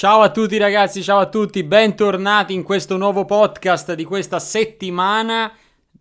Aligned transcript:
Ciao 0.00 0.22
a 0.22 0.30
tutti 0.30 0.56
ragazzi, 0.56 1.02
ciao 1.02 1.18
a 1.18 1.26
tutti, 1.26 1.62
bentornati 1.62 2.54
in 2.54 2.62
questo 2.62 2.96
nuovo 2.96 3.26
podcast 3.26 3.92
di 3.92 4.04
questa 4.04 4.38
settimana. 4.38 5.52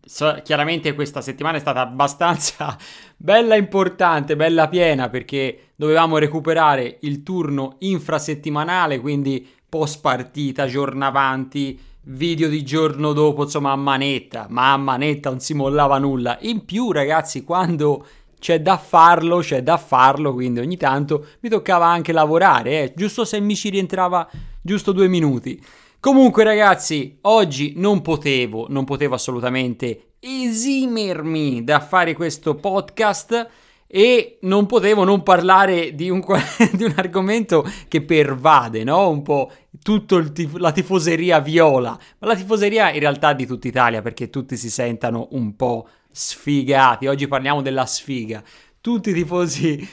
So, 0.01 0.39
chiaramente 0.41 0.93
questa 0.93 1.19
settimana 1.19 1.57
è 1.57 1.59
stata 1.59 1.81
abbastanza 1.81 2.77
bella 3.17 3.57
importante, 3.57 4.37
bella 4.37 4.69
piena 4.69 5.09
perché 5.09 5.71
dovevamo 5.75 6.17
recuperare 6.17 6.99
il 7.01 7.23
turno 7.23 7.75
infrasettimanale, 7.79 9.01
quindi 9.01 9.45
post 9.67 9.99
partita, 9.99 10.65
giorno 10.65 11.05
avanti, 11.05 11.77
video 12.03 12.47
di 12.47 12.63
giorno 12.63 13.11
dopo, 13.11 13.43
insomma 13.43 13.73
a 13.73 13.75
manetta, 13.75 14.45
ma 14.47 14.71
a 14.71 14.77
manetta 14.77 15.29
non 15.29 15.41
si 15.41 15.53
mollava 15.53 15.97
nulla. 15.97 16.37
In 16.43 16.63
più 16.63 16.93
ragazzi, 16.93 17.43
quando 17.43 18.05
c'è 18.39 18.61
da 18.61 18.77
farlo, 18.77 19.39
c'è 19.39 19.61
da 19.61 19.77
farlo, 19.77 20.33
quindi 20.33 20.59
ogni 20.59 20.77
tanto 20.77 21.27
mi 21.41 21.49
toccava 21.49 21.85
anche 21.85 22.11
lavorare, 22.11 22.83
eh, 22.83 22.93
giusto 22.95 23.25
se 23.25 23.39
mi 23.39 23.55
ci 23.55 23.69
rientrava 23.69 24.27
giusto 24.61 24.91
due 24.91 25.07
minuti. 25.07 25.61
Comunque 25.99 26.43
ragazzi, 26.43 27.17
oggi 27.23 27.73
non 27.75 28.01
potevo, 28.01 28.67
non 28.69 28.85
potevo 28.85 29.15
assolutamente 29.15 30.13
esimermi 30.19 31.63
da 31.63 31.79
fare 31.79 32.13
questo 32.13 32.55
podcast 32.55 33.49
e 33.85 34.37
non 34.41 34.65
potevo 34.65 35.03
non 35.03 35.23
parlare 35.23 35.95
di 35.95 36.09
un, 36.09 36.23
di 36.73 36.83
un 36.83 36.93
argomento 36.95 37.65
che 37.87 38.01
pervade, 38.01 38.83
no? 38.83 39.09
Un 39.09 39.23
po' 39.23 39.51
tutta 39.81 40.21
tif- 40.29 40.57
la 40.57 40.71
tifoseria 40.71 41.39
viola, 41.39 41.97
ma 42.19 42.27
la 42.27 42.35
tifoseria 42.35 42.91
in 42.91 42.99
realtà 42.99 43.33
di 43.33 43.45
tutta 43.45 43.67
Italia 43.67 44.01
perché 44.01 44.29
tutti 44.29 44.57
si 44.57 44.69
sentano 44.69 45.27
un 45.31 45.55
po' 45.55 45.87
sfigati. 46.11 47.07
Oggi 47.07 47.27
parliamo 47.27 47.61
della 47.61 47.85
sfiga. 47.85 48.43
Tutti 48.81 49.09
i 49.09 49.13
tifosi, 49.13 49.87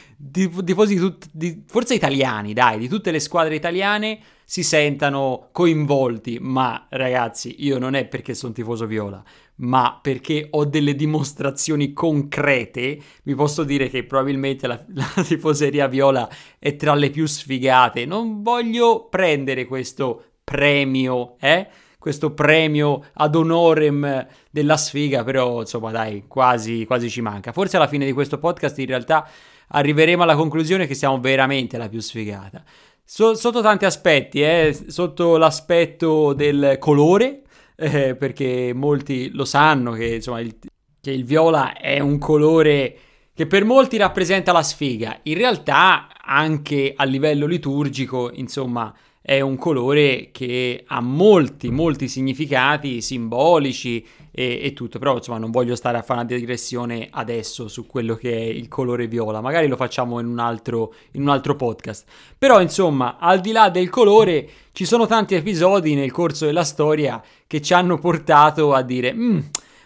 tifosi 0.64 0.94
di 0.94 1.00
tut, 1.00 1.26
di, 1.32 1.62
forse 1.66 1.94
italiani, 1.94 2.52
dai, 2.52 2.78
di 2.78 2.88
tutte 2.88 3.10
le 3.10 3.18
squadre 3.18 3.56
italiane 3.56 4.20
si 4.44 4.62
sentano 4.62 5.48
coinvolti. 5.50 6.38
Ma 6.40 6.86
ragazzi, 6.90 7.56
io 7.64 7.78
non 7.78 7.94
è 7.94 8.06
perché 8.06 8.34
sono 8.34 8.52
tifoso 8.52 8.86
viola, 8.86 9.22
ma 9.56 9.98
perché 10.00 10.46
ho 10.50 10.64
delle 10.64 10.94
dimostrazioni 10.94 11.92
concrete. 11.92 12.98
Vi 13.24 13.34
posso 13.34 13.64
dire 13.64 13.88
che 13.88 14.04
probabilmente 14.04 14.68
la, 14.68 14.82
la 14.94 15.22
tifoseria 15.22 15.88
viola 15.88 16.28
è 16.58 16.76
tra 16.76 16.94
le 16.94 17.10
più 17.10 17.26
sfigate. 17.26 18.06
Non 18.06 18.42
voglio 18.42 19.08
prendere 19.08 19.66
questo 19.66 20.22
premio, 20.44 21.36
eh? 21.40 21.68
Questo 22.06 22.34
premio 22.34 23.02
ad 23.14 23.34
honorem 23.34 24.28
della 24.48 24.76
sfiga, 24.76 25.24
però 25.24 25.62
insomma 25.62 25.90
dai, 25.90 26.22
quasi, 26.28 26.84
quasi 26.84 27.10
ci 27.10 27.20
manca. 27.20 27.50
Forse 27.50 27.78
alla 27.78 27.88
fine 27.88 28.04
di 28.04 28.12
questo 28.12 28.38
podcast 28.38 28.78
in 28.78 28.86
realtà 28.86 29.28
arriveremo 29.66 30.22
alla 30.22 30.36
conclusione 30.36 30.86
che 30.86 30.94
siamo 30.94 31.18
veramente 31.18 31.76
la 31.76 31.88
più 31.88 31.98
sfigata. 31.98 32.62
So, 33.02 33.34
sotto 33.34 33.60
tanti 33.60 33.86
aspetti, 33.86 34.40
eh, 34.40 34.84
sotto 34.86 35.36
l'aspetto 35.36 36.32
del 36.32 36.76
colore, 36.78 37.42
eh, 37.74 38.14
perché 38.14 38.70
molti 38.72 39.30
lo 39.32 39.44
sanno 39.44 39.90
che, 39.90 40.14
insomma, 40.14 40.38
il, 40.38 40.56
che 41.00 41.10
il 41.10 41.24
viola 41.24 41.76
è 41.76 41.98
un 41.98 42.18
colore 42.18 42.98
che 43.34 43.48
per 43.48 43.64
molti 43.64 43.96
rappresenta 43.96 44.52
la 44.52 44.62
sfiga. 44.62 45.18
In 45.24 45.38
realtà, 45.38 46.06
anche 46.24 46.94
a 46.96 47.02
livello 47.02 47.46
liturgico, 47.46 48.30
insomma, 48.32 48.94
è 49.28 49.40
un 49.40 49.56
colore 49.56 50.28
che 50.30 50.84
ha 50.86 51.00
molti, 51.00 51.68
molti 51.72 52.06
significati 52.06 53.00
simbolici 53.00 54.06
e, 54.30 54.60
e, 54.62 54.72
tutto, 54.72 55.00
però 55.00 55.16
insomma 55.16 55.38
non 55.38 55.50
voglio 55.50 55.74
stare 55.74 55.98
a 55.98 56.02
fare 56.02 56.20
una 56.20 56.28
digressione 56.28 57.08
adesso 57.10 57.66
su 57.66 57.88
quello 57.88 58.14
che 58.14 58.30
è 58.30 58.40
il 58.40 58.68
colore 58.68 59.08
viola, 59.08 59.40
magari 59.40 59.66
lo 59.66 59.74
facciamo 59.74 60.20
in 60.20 60.26
un 60.26 60.38
altro, 60.38 60.94
in 61.12 61.22
un 61.22 61.28
altro 61.30 61.56
podcast. 61.56 62.06
Però 62.38 62.60
insomma, 62.60 63.16
al 63.18 63.40
di 63.40 63.50
là 63.50 63.68
del 63.68 63.90
colore, 63.90 64.48
ci 64.70 64.84
sono 64.84 65.06
tanti 65.06 65.34
episodi 65.34 65.96
nel 65.96 66.12
corso 66.12 66.44
della 66.44 66.62
storia 66.62 67.20
che 67.48 67.60
ci 67.60 67.74
hanno 67.74 67.98
portato 67.98 68.74
a 68.74 68.82
dire... 68.82 69.12
Mm, 69.12 69.38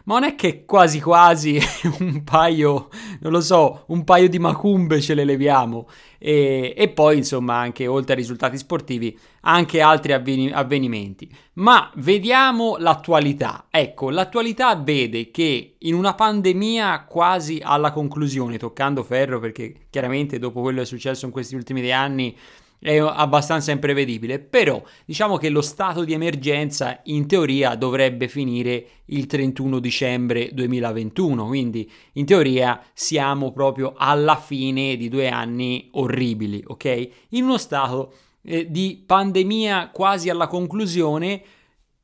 ma 0.04 0.18
non 0.18 0.24
è 0.28 0.34
che 0.34 0.64
quasi 0.64 1.00
quasi 1.00 1.58
un 2.00 2.22
paio, 2.24 2.88
non 3.20 3.32
lo 3.32 3.40
so, 3.40 3.84
un 3.88 4.04
paio 4.04 4.28
di 4.28 4.38
macumbe 4.38 5.00
ce 5.00 5.14
le 5.14 5.24
leviamo. 5.24 5.88
E, 6.18 6.74
e 6.76 6.88
poi, 6.88 7.18
insomma, 7.18 7.56
anche 7.56 7.86
oltre 7.86 8.12
ai 8.12 8.20
risultati 8.20 8.58
sportivi, 8.58 9.18
anche 9.42 9.80
altri 9.80 10.12
avveni- 10.12 10.52
avvenimenti. 10.52 11.30
Ma 11.54 11.90
vediamo 11.96 12.76
l'attualità. 12.78 13.66
Ecco, 13.70 14.10
l'attualità 14.10 14.76
vede 14.76 15.30
che 15.30 15.76
in 15.78 15.94
una 15.94 16.14
pandemia 16.14 17.04
quasi 17.04 17.60
alla 17.62 17.90
conclusione, 17.90 18.58
toccando 18.58 19.02
ferro, 19.02 19.40
perché 19.40 19.86
chiaramente 19.90 20.38
dopo 20.38 20.60
quello 20.60 20.78
che 20.78 20.84
è 20.84 20.86
successo 20.86 21.24
in 21.24 21.32
questi 21.32 21.54
ultimi 21.54 21.80
due 21.80 21.92
anni 21.92 22.36
è 22.80 22.96
abbastanza 22.96 23.72
imprevedibile, 23.72 24.38
però 24.38 24.82
diciamo 25.04 25.36
che 25.36 25.50
lo 25.50 25.60
stato 25.60 26.02
di 26.02 26.14
emergenza 26.14 27.00
in 27.04 27.26
teoria 27.26 27.74
dovrebbe 27.74 28.26
finire 28.26 28.86
il 29.06 29.26
31 29.26 29.78
dicembre 29.78 30.48
2021, 30.52 31.46
quindi 31.46 31.90
in 32.14 32.24
teoria 32.24 32.82
siamo 32.94 33.52
proprio 33.52 33.92
alla 33.96 34.36
fine 34.36 34.96
di 34.96 35.08
due 35.10 35.28
anni 35.28 35.90
orribili, 35.92 36.64
ok? 36.66 37.08
In 37.30 37.44
uno 37.44 37.58
stato 37.58 38.14
eh, 38.42 38.70
di 38.70 39.02
pandemia 39.04 39.90
quasi 39.92 40.30
alla 40.30 40.46
conclusione, 40.46 41.42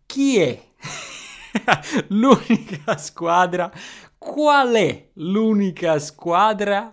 chi 0.05 0.39
è 0.39 0.63
l'unica 2.09 2.99
squadra? 2.99 3.73
Qual 4.19 4.75
è 4.75 5.09
l'unica 5.15 5.99
squadra 5.99 6.93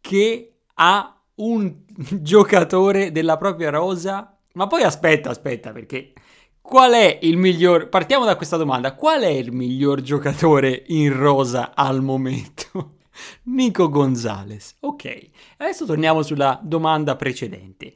che 0.00 0.54
ha 0.74 1.19
un 1.40 1.74
giocatore 2.22 3.12
della 3.12 3.36
propria 3.36 3.70
rosa. 3.70 4.36
Ma 4.54 4.66
poi 4.66 4.82
aspetta, 4.82 5.30
aspetta, 5.30 5.72
perché 5.72 6.12
qual 6.60 6.92
è 6.92 7.18
il 7.22 7.36
miglior... 7.36 7.88
Partiamo 7.88 8.24
da 8.24 8.36
questa 8.36 8.56
domanda. 8.56 8.94
Qual 8.94 9.22
è 9.22 9.28
il 9.28 9.52
miglior 9.52 10.00
giocatore 10.00 10.84
in 10.88 11.16
rosa 11.16 11.74
al 11.74 12.02
momento? 12.02 12.96
Nico 13.44 13.88
Gonzalez. 13.88 14.76
Ok, 14.80 15.28
adesso 15.58 15.84
torniamo 15.84 16.22
sulla 16.22 16.58
domanda 16.62 17.16
precedente. 17.16 17.92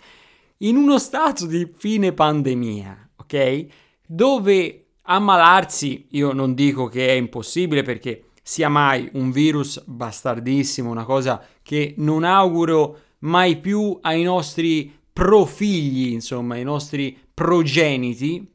In 0.59 0.77
uno 0.77 0.99
stato 0.99 1.47
di 1.47 1.73
fine 1.77 2.13
pandemia, 2.13 3.11
ok? 3.17 3.67
Dove 4.07 4.87
ammalarsi, 5.03 6.07
io 6.11 6.33
non 6.33 6.55
dico 6.55 6.87
che 6.87 7.09
è 7.09 7.13
impossibile 7.13 7.83
perché 7.83 8.27
sia 8.43 8.69
mai 8.69 9.09
un 9.15 9.31
virus 9.31 9.83
bastardissimo, 9.85 10.91
una 10.91 11.05
cosa 11.05 11.43
che 11.63 11.95
non 11.99 12.25
auguro 12.25 12.99
mai 13.25 13.59
più 13.59 13.99
ai 14.01 14.23
nostri 14.23 14.93
profigli, 15.13 16.13
insomma, 16.13 16.55
ai 16.55 16.65
nostri 16.65 17.17
progeniti. 17.33 18.51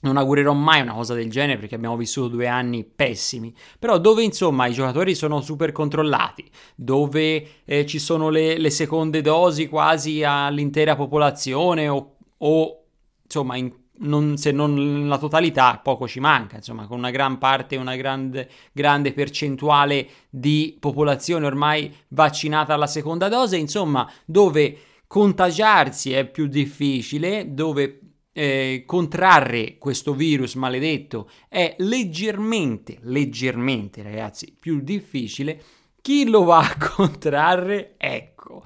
Non 0.00 0.16
augurerò 0.16 0.52
mai 0.52 0.80
una 0.80 0.94
cosa 0.94 1.14
del 1.14 1.30
genere 1.30 1.60
perché 1.60 1.76
abbiamo 1.76 1.96
vissuto 1.96 2.26
due 2.26 2.48
anni 2.48 2.82
pessimi, 2.82 3.54
però 3.78 3.98
dove 3.98 4.24
insomma 4.24 4.66
i 4.66 4.72
giocatori 4.72 5.14
sono 5.14 5.40
super 5.40 5.70
controllati, 5.70 6.50
dove 6.74 7.62
eh, 7.64 7.86
ci 7.86 8.00
sono 8.00 8.28
le, 8.28 8.58
le, 8.58 8.70
seconde 8.70 9.20
dosi 9.20 9.68
quasi 9.68 10.24
all'intera 10.24 10.96
popolazione 10.96 11.86
o, 11.86 12.16
o 12.36 12.82
insomma 13.22 13.56
in 13.56 13.72
non, 14.02 14.36
se 14.36 14.52
non 14.52 15.08
la 15.08 15.18
totalità, 15.18 15.80
poco 15.82 16.06
ci 16.06 16.20
manca, 16.20 16.56
insomma, 16.56 16.86
con 16.86 16.98
una 16.98 17.10
gran 17.10 17.38
parte, 17.38 17.76
una 17.76 17.96
grande, 17.96 18.48
grande 18.72 19.12
percentuale 19.12 20.08
di 20.30 20.76
popolazione 20.78 21.46
ormai 21.46 21.94
vaccinata 22.08 22.74
alla 22.74 22.86
seconda 22.86 23.28
dose, 23.28 23.56
insomma, 23.56 24.10
dove 24.24 24.78
contagiarsi 25.06 26.12
è 26.12 26.26
più 26.26 26.46
difficile, 26.46 27.52
dove 27.52 28.00
eh, 28.32 28.84
contrarre 28.86 29.76
questo 29.78 30.14
virus 30.14 30.54
maledetto 30.54 31.28
è 31.48 31.74
leggermente, 31.78 32.98
leggermente, 33.02 34.02
ragazzi, 34.02 34.56
più 34.58 34.80
difficile. 34.80 35.60
Chi 36.00 36.28
lo 36.28 36.44
va 36.44 36.60
a 36.60 36.76
contrarre? 36.96 37.94
Ecco, 37.98 38.64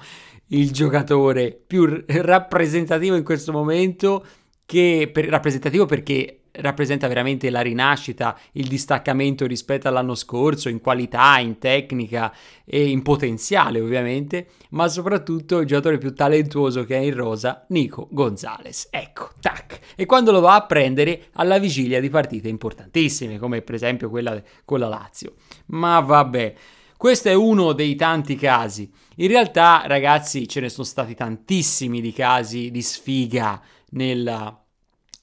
il 0.49 0.71
giocatore 0.71 1.53
più 1.53 2.05
rappresentativo 2.07 3.17
in 3.17 3.25
questo 3.25 3.53
momento 3.53 4.25
che 4.67 5.09
per, 5.13 5.27
rappresentativo 5.27 5.87
perché 5.87 6.41
rappresenta 6.57 7.07
veramente 7.09 7.51
la 7.51 7.61
rinascita, 7.61 8.39
il 8.53 8.67
distaccamento 8.67 9.47
rispetto 9.47 9.89
all'anno 9.89 10.15
scorso 10.15 10.69
in 10.69 10.81
qualità, 10.81 11.39
in 11.39 11.59
tecnica 11.59 12.33
e 12.65 12.89
in 12.89 13.03
potenziale 13.03 13.81
ovviamente, 13.81 14.49
ma 14.71 14.89
soprattutto 14.89 15.59
il 15.59 15.67
giocatore 15.67 15.99
più 15.99 16.15
talentuoso 16.15 16.85
che 16.85 16.97
è 16.97 17.01
in 17.01 17.15
rosa, 17.15 17.65
Nico 17.69 18.09
Gonzalez. 18.11 18.89
Ecco, 18.91 19.31
tac. 19.41 19.79
E 19.97 20.07
quando 20.07 20.33
lo 20.33 20.41
va 20.41 20.55
a 20.55 20.67
prendere 20.67 21.27
alla 21.35 21.59
vigilia 21.59 22.01
di 22.01 22.11
partite 22.11 22.49
importantissime, 22.49 23.39
come 23.39 23.63
per 23.63 23.75
esempio 23.75 24.11
quella 24.11 24.41
con 24.65 24.79
la 24.79 24.89
Lazio. 24.89 25.35
Ma 25.67 26.01
vabbè. 26.01 26.55
Questo 26.97 27.29
è 27.29 27.35
uno 27.35 27.75
dei 27.75 27.95
tanti 27.95 28.37
casi. 28.37 28.91
In 29.17 29.29
realtà, 29.29 29.83
ragazzi, 29.85 30.49
ce 30.49 30.61
ne 30.61 30.71
sono 30.71 30.87
stati 30.87 31.15
tantissimi 31.15 32.01
di 32.01 32.11
casi 32.11 32.71
di 32.71 32.81
sfiga 32.81 33.61
nella, 33.91 34.65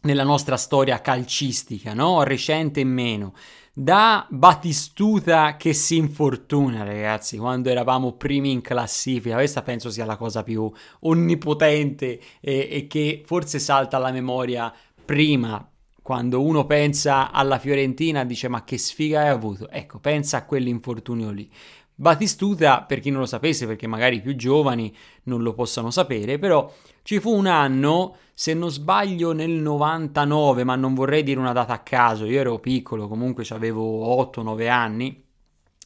nella 0.02 0.24
nostra 0.24 0.58
storia 0.58 1.02
calcistica, 1.02 1.94
no? 1.94 2.24
recente 2.24 2.82
e 2.82 2.86
meno. 2.86 3.34
da 3.74 4.28
Batistuta 4.30 5.58
che 5.58 5.74
si 5.74 5.98
infortuna, 5.98 6.84
ragazzi, 6.84 7.38
quando 7.38 7.70
eravamo 7.70 8.14
primi 8.14 8.52
in 8.52 8.62
classifica. 8.62 9.36
Questa 9.36 9.64
penso 9.64 9.90
sia 9.90 10.06
la 10.06 10.18
cosa 10.18 10.44
più 10.44 10.72
onnipotente 11.02 12.20
e, 12.40 12.68
e 12.72 12.88
che 12.88 13.24
forse 13.26 13.60
salta 13.60 13.98
alla 13.98 14.12
memoria 14.12 14.72
prima. 15.04 15.68
Quando 16.02 16.42
uno 16.42 16.66
pensa 16.66 17.32
alla 17.32 17.58
Fiorentina 17.58 18.26
dice 18.26 18.50
ma 18.50 18.66
che 18.66 18.78
sfiga 18.78 19.22
hai 19.22 19.30
avuto? 19.30 19.70
Ecco, 19.70 20.00
pensa 20.00 20.38
a 20.38 20.46
quell'infortunio 20.46 21.32
lì. 21.32 21.50
Batistuta, 21.96 22.82
per 22.82 23.00
chi 23.00 23.12
non 23.12 23.20
lo 23.20 23.26
sapesse, 23.26 23.68
perché 23.68 23.86
magari 23.86 24.16
i 24.16 24.22
più 24.22 24.36
giovani 24.36 24.94
non 25.24 25.44
lo 25.44 25.54
possano 25.54 25.92
sapere, 25.92 26.40
però 26.40 26.72
ci 27.04 27.20
fu 27.20 27.36
un 27.36 27.46
anno, 27.46 28.16
se 28.34 28.54
non 28.54 28.72
sbaglio 28.72 29.32
nel 29.32 29.52
99, 29.52 30.64
ma 30.64 30.76
non 30.76 30.96
vorrei 30.96 31.22
dire 31.22 31.40
una 31.40 31.54
data 31.54 31.74
a 31.74 31.80
caso, 31.80 32.26
io 32.26 32.40
ero 32.40 32.60
piccolo, 32.60 33.08
comunque 33.08 33.46
avevo 33.50 34.32
8-9 34.34 34.70
anni, 34.70 35.24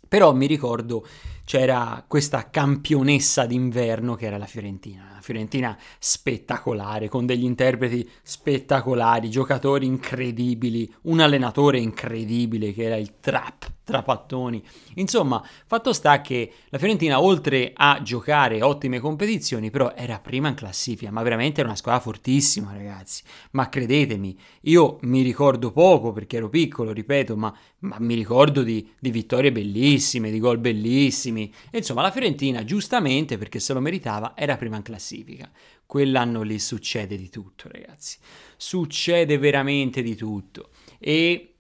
però 0.08 0.34
mi 0.34 0.46
ricordo 0.46 1.06
c'era 1.48 2.04
questa 2.06 2.50
campionessa 2.50 3.46
d'inverno 3.46 4.16
che 4.16 4.26
era 4.26 4.38
la 4.38 4.46
Fiorentina. 4.46 5.12
La 5.14 5.22
Fiorentina 5.22 5.78
spettacolare, 5.98 7.08
con 7.08 7.26
degli 7.26 7.46
interpreti 7.46 8.06
spettacolari, 8.22 9.30
giocatori 9.30 9.86
incredibili, 9.86 10.94
un 11.04 11.22
allenatore 11.22 11.80
incredibile 11.80 12.74
che 12.74 12.84
era 12.84 12.98
il 12.98 13.22
Trap 13.22 13.76
Trapattoni. 13.88 14.62
Insomma, 14.96 15.42
fatto 15.66 15.94
sta 15.94 16.20
che 16.20 16.52
la 16.68 16.78
Fiorentina, 16.78 17.22
oltre 17.22 17.72
a 17.74 18.02
giocare 18.04 18.62
ottime 18.62 19.00
competizioni, 19.00 19.70
però 19.70 19.94
era 19.96 20.20
prima 20.20 20.50
in 20.50 20.56
classifica, 20.56 21.10
ma 21.10 21.24
veramente 21.24 21.62
era 21.62 21.70
una 21.70 21.78
squadra 21.78 22.02
fortissima, 22.02 22.74
ragazzi. 22.74 23.24
Ma 23.52 23.70
credetemi, 23.70 24.38
io 24.64 24.98
mi 25.04 25.22
ricordo 25.22 25.72
poco 25.72 26.12
perché 26.12 26.36
ero 26.36 26.50
piccolo, 26.50 26.92
ripeto, 26.92 27.38
ma, 27.38 27.58
ma 27.80 27.96
mi 28.00 28.14
ricordo 28.16 28.62
di, 28.62 28.86
di 29.00 29.10
vittorie 29.10 29.54
bellissime, 29.54 30.32
di 30.32 30.40
gol 30.40 30.58
bellissimi. 30.58 31.37
E 31.44 31.78
insomma, 31.78 32.02
la 32.02 32.12
Fiorentina, 32.12 32.64
giustamente, 32.64 33.38
perché 33.38 33.60
se 33.60 33.74
lo 33.74 33.80
meritava, 33.80 34.34
era 34.36 34.58
prima 34.58 34.78
in 34.78 34.84
classifica. 34.84 35.50
Quell'anno 35.86 36.42
lì 36.42 36.60
succede 36.60 37.18
di 37.18 37.30
tutto, 37.30 37.70
ragazzi. 37.72 38.18
Succede 38.58 39.38
veramente 39.38 40.02
di 40.02 40.16
tutto. 40.16 40.70
E 41.00 41.54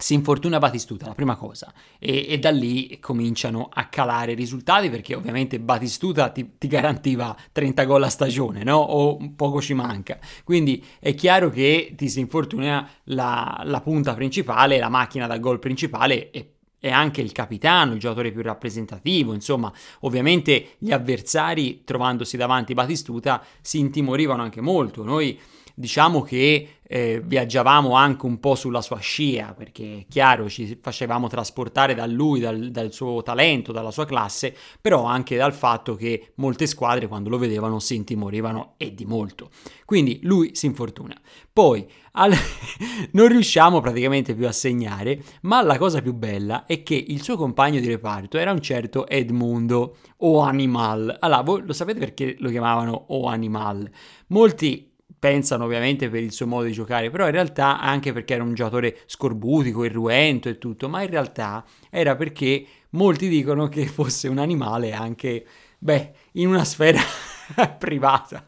si 0.00 0.14
infortuna 0.14 0.58
Batistuta, 0.58 1.06
la 1.06 1.14
prima 1.14 1.34
cosa, 1.34 1.72
e, 1.98 2.26
e, 2.28 2.38
da 2.38 2.50
lì 2.50 3.00
cominciano 3.00 3.68
a 3.72 3.86
calare 3.86 4.32
i 4.32 4.36
risultati 4.36 4.90
perché 4.90 5.16
ovviamente 5.16 5.58
Batistuta 5.58 6.30
ti, 6.30 6.52
ti, 6.56 6.68
garantiva 6.68 7.36
30 7.50 7.84
gol 7.84 8.04
a 8.04 8.08
stagione, 8.08 8.62
no? 8.62 8.76
O 8.76 9.18
poco 9.34 9.60
ci 9.60 9.74
manca. 9.74 10.20
Quindi 10.44 10.84
è 11.00 11.14
chiaro 11.14 11.50
che 11.50 11.94
ti 11.96 12.08
si 12.08 12.20
infortuna 12.20 12.88
la, 13.04 13.60
la 13.64 13.80
punta 13.80 14.14
principale, 14.14 14.78
la 14.78 14.88
macchina 14.88 15.26
da 15.26 15.38
gol 15.38 15.58
principale 15.58 16.30
e 16.30 16.57
è 16.78 16.90
anche 16.90 17.20
il 17.20 17.32
capitano, 17.32 17.92
il 17.92 17.98
giocatore 17.98 18.30
più 18.30 18.42
rappresentativo, 18.42 19.32
insomma, 19.32 19.72
ovviamente 20.00 20.76
gli 20.78 20.92
avversari 20.92 21.82
trovandosi 21.84 22.36
davanti 22.36 22.74
Batistuta 22.74 23.42
si 23.60 23.78
intimorivano 23.78 24.42
anche 24.42 24.60
molto. 24.60 25.02
Noi 25.02 25.38
diciamo 25.78 26.22
che 26.22 26.78
eh, 26.82 27.22
viaggiavamo 27.24 27.92
anche 27.92 28.26
un 28.26 28.40
po' 28.40 28.56
sulla 28.56 28.80
sua 28.80 28.98
scia, 28.98 29.54
perché 29.56 29.98
è 30.00 30.06
chiaro 30.08 30.48
ci 30.48 30.78
facevamo 30.80 31.28
trasportare 31.28 31.94
da 31.94 32.06
lui, 32.06 32.40
dal, 32.40 32.70
dal, 32.70 32.92
suo 32.92 33.22
talento, 33.22 33.70
dalla 33.70 33.92
sua 33.92 34.04
classe, 34.04 34.54
però 34.80 35.04
anche 35.04 35.36
dal 35.36 35.52
fatto 35.52 35.94
che 35.94 36.32
molte 36.36 36.66
squadre 36.66 37.06
quando 37.06 37.28
lo 37.28 37.38
vedevano 37.38 37.78
si 37.78 37.94
intimorivano 37.94 38.74
e 38.76 38.92
di 38.92 39.04
molto. 39.04 39.50
Quindi 39.84 40.18
lui 40.22 40.50
si 40.54 40.66
infortuna. 40.66 41.14
Poi 41.52 41.86
al... 42.12 42.32
non 43.12 43.28
riusciamo 43.28 43.80
praticamente 43.80 44.34
più 44.34 44.48
a 44.48 44.52
segnare, 44.52 45.22
ma 45.42 45.62
la 45.62 45.78
cosa 45.78 46.02
più 46.02 46.14
bella 46.14 46.66
è 46.66 46.82
che 46.82 46.94
il 46.94 47.22
suo 47.22 47.36
compagno 47.36 47.78
di 47.78 47.86
reparto 47.86 48.36
era 48.38 48.50
un 48.50 48.60
certo 48.60 49.06
Edmundo 49.06 49.98
o 50.18 50.40
Animal. 50.40 51.18
Allora, 51.20 51.42
voi 51.42 51.62
lo 51.64 51.72
sapete 51.72 52.00
perché 52.00 52.34
lo 52.38 52.48
chiamavano 52.48 53.04
O 53.08 53.26
Animal? 53.26 53.88
Molti 54.28 54.88
pensano 55.18 55.64
ovviamente 55.64 56.08
per 56.08 56.22
il 56.22 56.32
suo 56.32 56.46
modo 56.46 56.64
di 56.66 56.72
giocare, 56.72 57.10
però 57.10 57.26
in 57.26 57.32
realtà 57.32 57.80
anche 57.80 58.12
perché 58.12 58.34
era 58.34 58.42
un 58.42 58.54
giocatore 58.54 58.98
scorbutico, 59.06 59.84
irruento 59.84 60.48
e 60.48 60.58
tutto, 60.58 60.88
ma 60.88 61.02
in 61.02 61.10
realtà 61.10 61.64
era 61.90 62.16
perché 62.16 62.64
molti 62.90 63.28
dicono 63.28 63.68
che 63.68 63.86
fosse 63.86 64.28
un 64.28 64.38
animale 64.38 64.92
anche, 64.92 65.44
beh, 65.78 66.12
in 66.32 66.48
una 66.48 66.64
sfera 66.64 67.00
privata. 67.78 68.46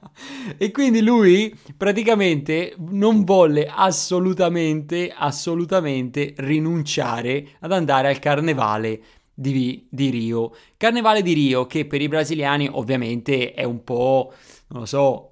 E 0.57 0.71
quindi 0.71 1.01
lui 1.01 1.55
praticamente 1.77 2.75
non 2.79 3.25
volle 3.25 3.67
assolutamente, 3.67 5.13
assolutamente 5.15 6.35
rinunciare 6.37 7.49
ad 7.61 7.73
andare 7.73 8.09
al 8.09 8.19
carnevale 8.19 9.03
di, 9.35 9.87
di 9.91 10.11
Rio. 10.11 10.53
Carnevale 10.77 11.23
di 11.23 11.33
Rio 11.33 11.67
che 11.67 11.87
per 11.87 12.03
i 12.03 12.09
brasiliani 12.09 12.69
ovviamente 12.71 13.53
è 13.55 13.65
un 13.65 13.83
po', 13.83 14.33
non 14.69 14.81
lo 14.81 14.87
so, 14.87 15.30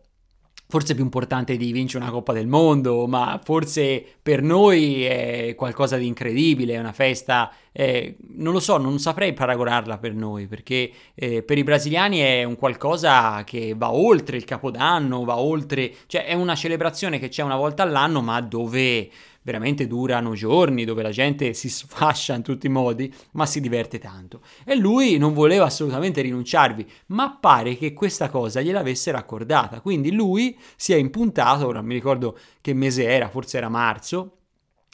forse 0.70 0.94
più 0.94 1.02
importante 1.02 1.56
di 1.56 1.72
vincere 1.72 2.04
una 2.04 2.12
Coppa 2.12 2.34
del 2.34 2.46
Mondo, 2.46 3.06
ma 3.06 3.40
forse 3.42 4.04
per 4.20 4.42
noi 4.42 5.02
è 5.02 5.54
qualcosa 5.56 5.96
di 5.96 6.06
incredibile, 6.06 6.74
è 6.74 6.78
una 6.78 6.92
festa, 6.92 7.50
eh, 7.72 8.16
non 8.34 8.52
lo 8.52 8.60
so, 8.60 8.76
non 8.76 8.98
saprei 8.98 9.32
paragonarla 9.32 9.96
per 9.96 10.12
noi, 10.12 10.46
perché 10.46 10.90
eh, 11.14 11.42
per 11.42 11.56
i 11.56 11.64
brasiliani 11.64 12.18
è 12.18 12.44
un 12.44 12.56
qualcosa 12.56 13.44
che 13.44 13.74
va 13.74 13.92
oltre 13.92 14.36
il 14.36 14.44
Capodanno, 14.44 15.24
va 15.24 15.38
oltre, 15.38 15.90
cioè 16.06 16.26
è 16.26 16.34
una 16.34 16.54
celebrazione 16.54 17.18
che 17.18 17.28
c'è 17.28 17.42
una 17.42 17.56
volta 17.56 17.82
all'anno, 17.82 18.20
ma 18.20 18.38
dove 18.42 19.08
veramente 19.48 19.86
durano 19.86 20.34
giorni, 20.34 20.84
dove 20.84 21.02
la 21.02 21.10
gente 21.10 21.54
si 21.54 21.70
sfascia 21.70 22.34
in 22.34 22.42
tutti 22.42 22.66
i 22.66 22.70
modi, 22.70 23.12
ma 23.32 23.46
si 23.46 23.62
diverte 23.62 23.98
tanto. 23.98 24.42
E 24.62 24.76
lui 24.76 25.16
non 25.16 25.32
voleva 25.32 25.64
assolutamente 25.64 26.20
rinunciarvi, 26.20 26.86
ma 27.06 27.38
pare 27.40 27.74
che 27.76 27.94
questa 27.94 28.28
cosa 28.28 28.60
gliel'avesse 28.60 29.10
raccordata. 29.10 29.80
Quindi 29.80 30.12
lui 30.12 30.58
si 30.76 30.92
è 30.92 30.96
impuntato, 30.96 31.66
ora 31.66 31.80
mi 31.80 31.94
ricordo 31.94 32.38
che 32.60 32.74
mese 32.74 33.04
era, 33.04 33.30
forse 33.30 33.56
era 33.56 33.70
marzo, 33.70 34.36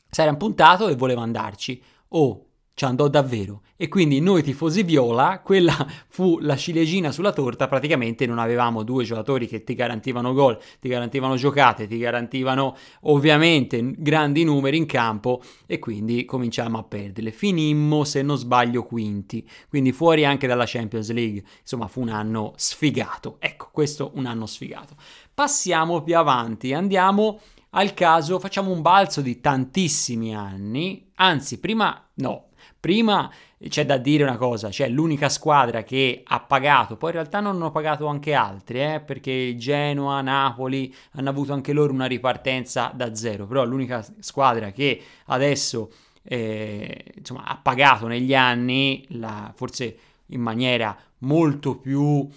si 0.09 0.21
era 0.21 0.31
impuntato 0.31 0.87
e 0.87 0.95
voleva 0.95 1.23
andarci. 1.23 1.83
Oh, 2.11 2.47
ci 2.75 2.85
andò 2.85 3.09
davvero. 3.09 3.63
E 3.77 3.89
quindi 3.89 4.21
noi 4.21 4.43
tifosi 4.43 4.83
viola, 4.83 5.41
quella 5.41 5.75
fu 6.09 6.39
la 6.41 6.57
ciliegina 6.57 7.11
sulla 7.13 7.33
torta, 7.33 7.69
praticamente 7.69 8.27
non 8.27 8.39
avevamo 8.39 8.83
due 8.83 9.05
giocatori 9.05 9.47
che 9.47 9.65
ti 9.65 9.75
garantivano 9.75 10.33
gol, 10.33 10.59
ti 10.81 10.89
garantivano 10.89 11.37
giocate, 11.37 11.87
ti 11.87 11.99
garantivano 11.99 12.77
ovviamente 13.03 13.95
grandi 13.97 14.45
numeri 14.45 14.77
in 14.77 14.87
campo 14.87 15.43
e 15.67 15.79
quindi 15.79 16.25
cominciamo 16.25 16.79
a 16.79 16.83
perderle. 16.83 17.31
Finimmo, 17.31 18.05
se 18.05 18.23
non 18.23 18.37
sbaglio, 18.37 18.85
quinti, 18.85 19.49
quindi 19.69 19.93
fuori 19.93 20.25
anche 20.25 20.47
dalla 20.47 20.65
Champions 20.67 21.11
League. 21.13 21.43
Insomma, 21.61 21.89
fu 21.89 22.01
un 22.01 22.09
anno 22.11 22.53
sfigato. 22.57 23.37
Ecco, 23.39 23.69
questo 23.73 24.13
un 24.15 24.27
anno 24.27 24.47
sfigato. 24.47 24.95
Passiamo 25.33 26.03
più 26.03 26.17
avanti, 26.17 26.73
andiamo 26.73 27.41
al 27.71 27.93
caso, 27.93 28.39
facciamo 28.39 28.71
un 28.71 28.83
balzo 28.83 29.21
di 29.21 29.41
tantissimi 29.41 30.35
anni, 30.35 31.11
anzi, 31.17 31.59
prima 31.59 32.09
no, 32.15 32.51
Prima 32.85 33.33
c'è 33.67 33.87
da 33.87 33.97
dire 33.97 34.25
una 34.25 34.37
cosa, 34.37 34.71
cioè 34.71 34.91
l'unica 34.91 35.31
squadra 35.31 35.83
che 35.83 36.21
ha 36.23 36.41
pagato, 36.41 36.99
poi 36.99 37.13
in 37.13 37.17
realtà 37.17 37.41
non 37.41 37.55
hanno 37.55 37.71
pagato 37.71 38.05
anche 38.09 38.35
altri, 38.35 38.83
eh, 38.83 39.01
perché 39.01 39.57
Genoa, 39.57 40.21
Napoli 40.21 40.95
hanno 41.13 41.31
avuto 41.31 41.55
anche 41.55 41.73
loro 41.73 41.95
una 41.95 42.05
ripartenza 42.05 42.93
da 42.95 43.15
zero, 43.15 43.47
però 43.47 43.65
l'unica 43.65 44.07
squadra 44.19 44.71
che 44.71 45.01
adesso 45.29 45.93
eh, 46.25 47.07
insomma, 47.17 47.45
ha 47.47 47.57
pagato 47.57 48.07
negli 48.07 48.35
anni, 48.35 49.03
la, 49.13 49.51
forse 49.57 49.97
in 50.27 50.43
maniera 50.43 50.95
molto 51.21 51.77
più, 51.79 52.29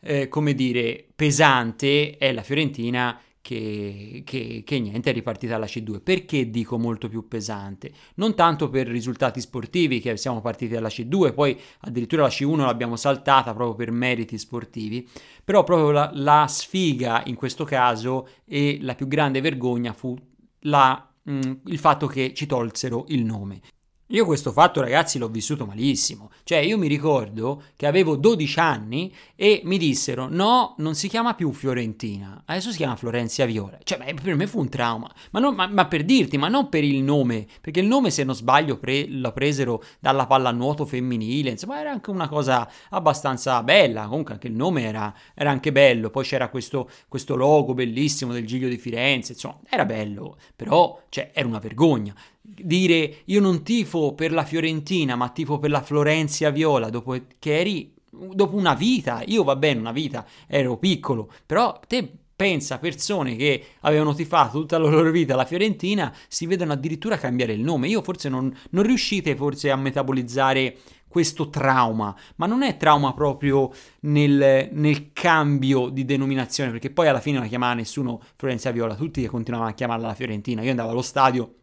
eh, 0.00 0.28
come 0.28 0.52
dire, 0.52 1.06
pesante, 1.16 2.18
è 2.18 2.34
la 2.34 2.42
Fiorentina 2.42 3.18
che, 3.46 4.22
che, 4.24 4.62
che, 4.64 4.80
niente 4.80 5.10
è 5.10 5.12
ripartita 5.12 5.54
alla 5.54 5.66
C2. 5.66 6.02
Perché 6.02 6.50
dico 6.50 6.78
molto 6.78 7.08
più 7.08 7.28
pesante? 7.28 7.92
Non 8.16 8.34
tanto 8.34 8.68
per 8.68 8.88
risultati 8.88 9.40
sportivi 9.40 10.00
che 10.00 10.16
siamo 10.16 10.40
partiti 10.40 10.74
dalla 10.74 10.88
C2, 10.88 11.32
poi 11.32 11.56
addirittura 11.82 12.22
la 12.22 12.28
C1 12.28 12.56
l'abbiamo 12.56 12.96
saltata 12.96 13.54
proprio 13.54 13.76
per 13.76 13.92
meriti 13.92 14.36
sportivi, 14.36 15.08
però 15.44 15.62
proprio 15.62 15.92
la, 15.92 16.10
la 16.14 16.46
sfiga 16.48 17.22
in 17.26 17.36
questo 17.36 17.62
caso 17.62 18.28
e 18.44 18.78
la 18.80 18.96
più 18.96 19.06
grande 19.06 19.40
vergogna 19.40 19.92
fu 19.92 20.16
la, 20.62 21.08
mh, 21.22 21.32
mm, 21.32 21.52
il 21.66 21.78
fatto 21.78 22.08
che 22.08 22.34
ci 22.34 22.46
tolsero 22.46 23.04
il 23.08 23.24
nome. 23.24 23.60
Io 24.10 24.24
questo 24.24 24.52
fatto, 24.52 24.80
ragazzi, 24.80 25.18
l'ho 25.18 25.26
vissuto 25.26 25.66
malissimo. 25.66 26.30
Cioè, 26.44 26.58
io 26.58 26.78
mi 26.78 26.86
ricordo 26.86 27.64
che 27.74 27.88
avevo 27.88 28.14
12 28.14 28.60
anni 28.60 29.12
e 29.34 29.62
mi 29.64 29.78
dissero: 29.78 30.28
no, 30.30 30.76
non 30.78 30.94
si 30.94 31.08
chiama 31.08 31.34
più 31.34 31.50
Fiorentina, 31.50 32.40
adesso 32.46 32.70
si 32.70 32.76
chiama 32.76 32.94
Florenzia 32.94 33.46
Viola. 33.46 33.78
Cioè, 33.82 34.14
per 34.14 34.36
me 34.36 34.46
fu 34.46 34.60
un 34.60 34.68
trauma. 34.68 35.12
Ma, 35.32 35.40
non, 35.40 35.56
ma, 35.56 35.66
ma 35.66 35.86
per 35.86 36.04
dirti, 36.04 36.38
ma 36.38 36.46
non 36.46 36.68
per 36.68 36.84
il 36.84 37.02
nome, 37.02 37.48
perché 37.60 37.80
il 37.80 37.88
nome, 37.88 38.10
se 38.12 38.22
non 38.22 38.36
sbaglio, 38.36 38.78
pre, 38.78 39.08
lo 39.08 39.32
presero 39.32 39.82
dalla 39.98 40.26
pallanuoto 40.26 40.86
femminile. 40.86 41.50
Insomma, 41.50 41.80
era 41.80 41.90
anche 41.90 42.10
una 42.10 42.28
cosa 42.28 42.70
abbastanza 42.90 43.60
bella. 43.64 44.06
Comunque, 44.06 44.34
anche 44.34 44.46
il 44.46 44.54
nome 44.54 44.84
era, 44.84 45.12
era 45.34 45.50
anche 45.50 45.72
bello. 45.72 46.10
Poi 46.10 46.22
c'era 46.22 46.48
questo, 46.48 46.88
questo 47.08 47.34
logo 47.34 47.74
bellissimo 47.74 48.32
del 48.32 48.46
Giglio 48.46 48.68
di 48.68 48.78
Firenze. 48.78 49.32
Insomma, 49.32 49.58
era 49.68 49.84
bello, 49.84 50.36
però, 50.54 51.02
cioè, 51.08 51.32
era 51.34 51.48
una 51.48 51.58
vergogna 51.58 52.14
dire 52.48 53.18
io 53.24 53.40
non 53.40 53.62
tifo 53.62 54.14
per 54.14 54.32
la 54.32 54.44
Fiorentina, 54.44 55.16
ma 55.16 55.28
tifo 55.30 55.58
per 55.58 55.70
la 55.70 55.82
Florenzia 55.82 56.50
Viola, 56.50 56.90
dopo 56.90 57.16
che 57.38 57.58
eri 57.58 57.94
dopo 58.10 58.56
una 58.56 58.74
vita, 58.74 59.22
io 59.26 59.44
va 59.44 59.56
bene, 59.56 59.80
una 59.80 59.92
vita, 59.92 60.24
ero 60.46 60.76
piccolo, 60.78 61.30
però 61.44 61.78
te 61.86 62.10
pensa 62.36 62.78
persone 62.78 63.34
che 63.34 63.64
avevano 63.80 64.14
tifato 64.14 64.60
tutta 64.60 64.76
la 64.78 64.88
loro 64.88 65.10
vita 65.10 65.34
la 65.34 65.46
Fiorentina 65.46 66.14
si 66.28 66.44
vedono 66.46 66.74
addirittura 66.74 67.16
cambiare 67.16 67.54
il 67.54 67.62
nome. 67.62 67.88
Io 67.88 68.02
forse 68.02 68.28
non, 68.28 68.54
non 68.70 68.84
riuscite 68.84 69.34
forse 69.34 69.70
a 69.70 69.76
metabolizzare 69.76 70.76
questo 71.08 71.48
trauma, 71.48 72.14
ma 72.36 72.44
non 72.44 72.62
è 72.62 72.76
trauma 72.76 73.14
proprio 73.14 73.72
nel, 74.00 74.68
nel, 74.70 75.12
cambio 75.14 75.88
di 75.88 76.04
denominazione, 76.04 76.70
perché 76.70 76.90
poi 76.90 77.08
alla 77.08 77.20
fine 77.20 77.36
non 77.36 77.44
la 77.44 77.48
chiamava 77.48 77.72
nessuno 77.72 78.20
Florenza 78.36 78.70
Viola, 78.70 78.94
tutti 78.94 79.24
continuavano 79.26 79.70
a 79.70 79.74
chiamarla 79.74 80.08
la 80.08 80.14
Fiorentina. 80.14 80.60
Io 80.60 80.70
andavo 80.70 80.90
allo 80.90 81.00
stadio 81.00 81.54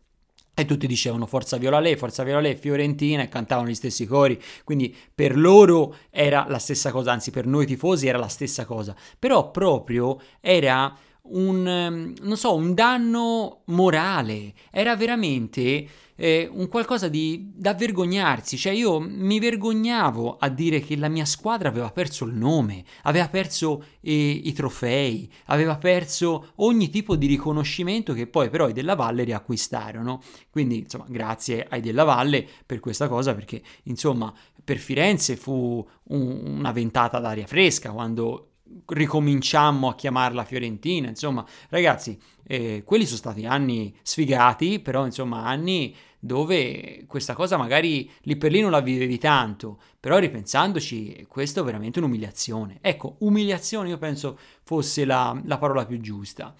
e 0.55 0.65
tutti 0.65 0.85
dicevano 0.85 1.25
Forza 1.25 1.57
Viola 1.57 1.79
lei, 1.79 1.95
Forza 1.95 2.23
Viola 2.23 2.41
lei, 2.41 2.55
Fiorentina 2.55 3.23
e 3.23 3.29
cantavano 3.29 3.67
gli 3.67 3.75
stessi 3.75 4.05
cori, 4.05 4.39
quindi 4.63 4.95
per 5.13 5.37
loro 5.37 5.95
era 6.09 6.45
la 6.47 6.59
stessa 6.59 6.91
cosa, 6.91 7.11
anzi 7.11 7.31
per 7.31 7.45
noi 7.45 7.65
tifosi 7.65 8.07
era 8.07 8.17
la 8.17 8.27
stessa 8.27 8.65
cosa, 8.65 8.95
però 9.17 9.49
proprio 9.49 10.19
era 10.39 10.95
un, 11.25 11.67
ehm, 11.67 12.33
so, 12.33 12.55
un 12.55 12.73
danno 12.73 13.61
morale, 13.65 14.53
era 14.71 14.95
veramente 14.95 15.87
eh, 16.15 16.49
un 16.51 16.67
qualcosa 16.67 17.07
di, 17.07 17.51
da 17.55 17.73
vergognarsi, 17.73 18.57
cioè 18.57 18.73
io 18.73 18.99
mi 18.99 19.39
vergognavo 19.39 20.37
a 20.37 20.49
dire 20.49 20.79
che 20.79 20.95
la 20.95 21.07
mia 21.07 21.25
squadra 21.25 21.69
aveva 21.69 21.91
perso 21.91 22.25
il 22.25 22.33
nome, 22.33 22.83
aveva 23.03 23.27
perso 23.29 23.83
eh, 24.01 24.13
i 24.13 24.53
trofei, 24.53 25.31
aveva 25.45 25.77
perso 25.77 26.51
ogni 26.55 26.89
tipo 26.89 27.15
di 27.15 27.27
riconoscimento 27.27 28.13
che 28.13 28.27
poi 28.27 28.49
però 28.49 28.67
i 28.67 28.73
Della 28.73 28.95
Valle 28.95 29.23
riacquistarono, 29.23 30.21
quindi 30.49 30.79
insomma 30.79 31.05
grazie 31.07 31.65
ai 31.69 31.81
Della 31.81 32.03
Valle 32.03 32.47
per 32.65 32.79
questa 32.79 33.07
cosa 33.07 33.33
perché 33.33 33.61
insomma 33.83 34.33
per 34.63 34.77
Firenze 34.77 35.35
fu 35.35 35.85
un, 36.03 36.57
una 36.57 36.71
ventata 36.71 37.19
d'aria 37.19 37.47
fresca 37.47 37.91
quando 37.91 38.52
ricominciammo 38.85 39.89
a 39.89 39.95
chiamarla 39.95 40.45
Fiorentina, 40.45 41.09
insomma, 41.09 41.45
ragazzi, 41.69 42.19
eh, 42.45 42.83
quelli 42.85 43.05
sono 43.05 43.17
stati 43.17 43.45
anni 43.45 43.95
sfigati, 44.01 44.79
però 44.79 45.05
insomma 45.05 45.45
anni 45.45 45.95
dove 46.19 47.03
questa 47.05 47.33
cosa 47.33 47.57
magari 47.57 48.09
lì 48.21 48.37
per 48.37 48.51
lì 48.51 48.61
non 48.61 48.71
la 48.71 48.79
vivevi 48.79 49.17
tanto, 49.17 49.79
però 49.99 50.17
ripensandoci 50.17 51.25
questo 51.27 51.59
è 51.59 51.63
veramente 51.63 51.99
un'umiliazione. 51.99 52.77
Ecco, 52.81 53.17
umiliazione 53.19 53.89
io 53.89 53.97
penso 53.97 54.37
fosse 54.63 55.03
la, 55.03 55.39
la 55.45 55.57
parola 55.57 55.85
più 55.85 55.99
giusta. 55.99 56.55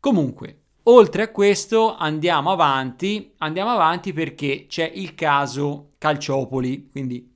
Comunque, 0.00 0.60
oltre 0.84 1.22
a 1.22 1.30
questo 1.30 1.94
andiamo 1.94 2.50
avanti, 2.50 3.34
andiamo 3.38 3.70
avanti 3.70 4.12
perché 4.14 4.64
c'è 4.66 4.90
il 4.94 5.14
caso 5.14 5.92
Calciopoli, 5.98 6.88
quindi 6.90 7.30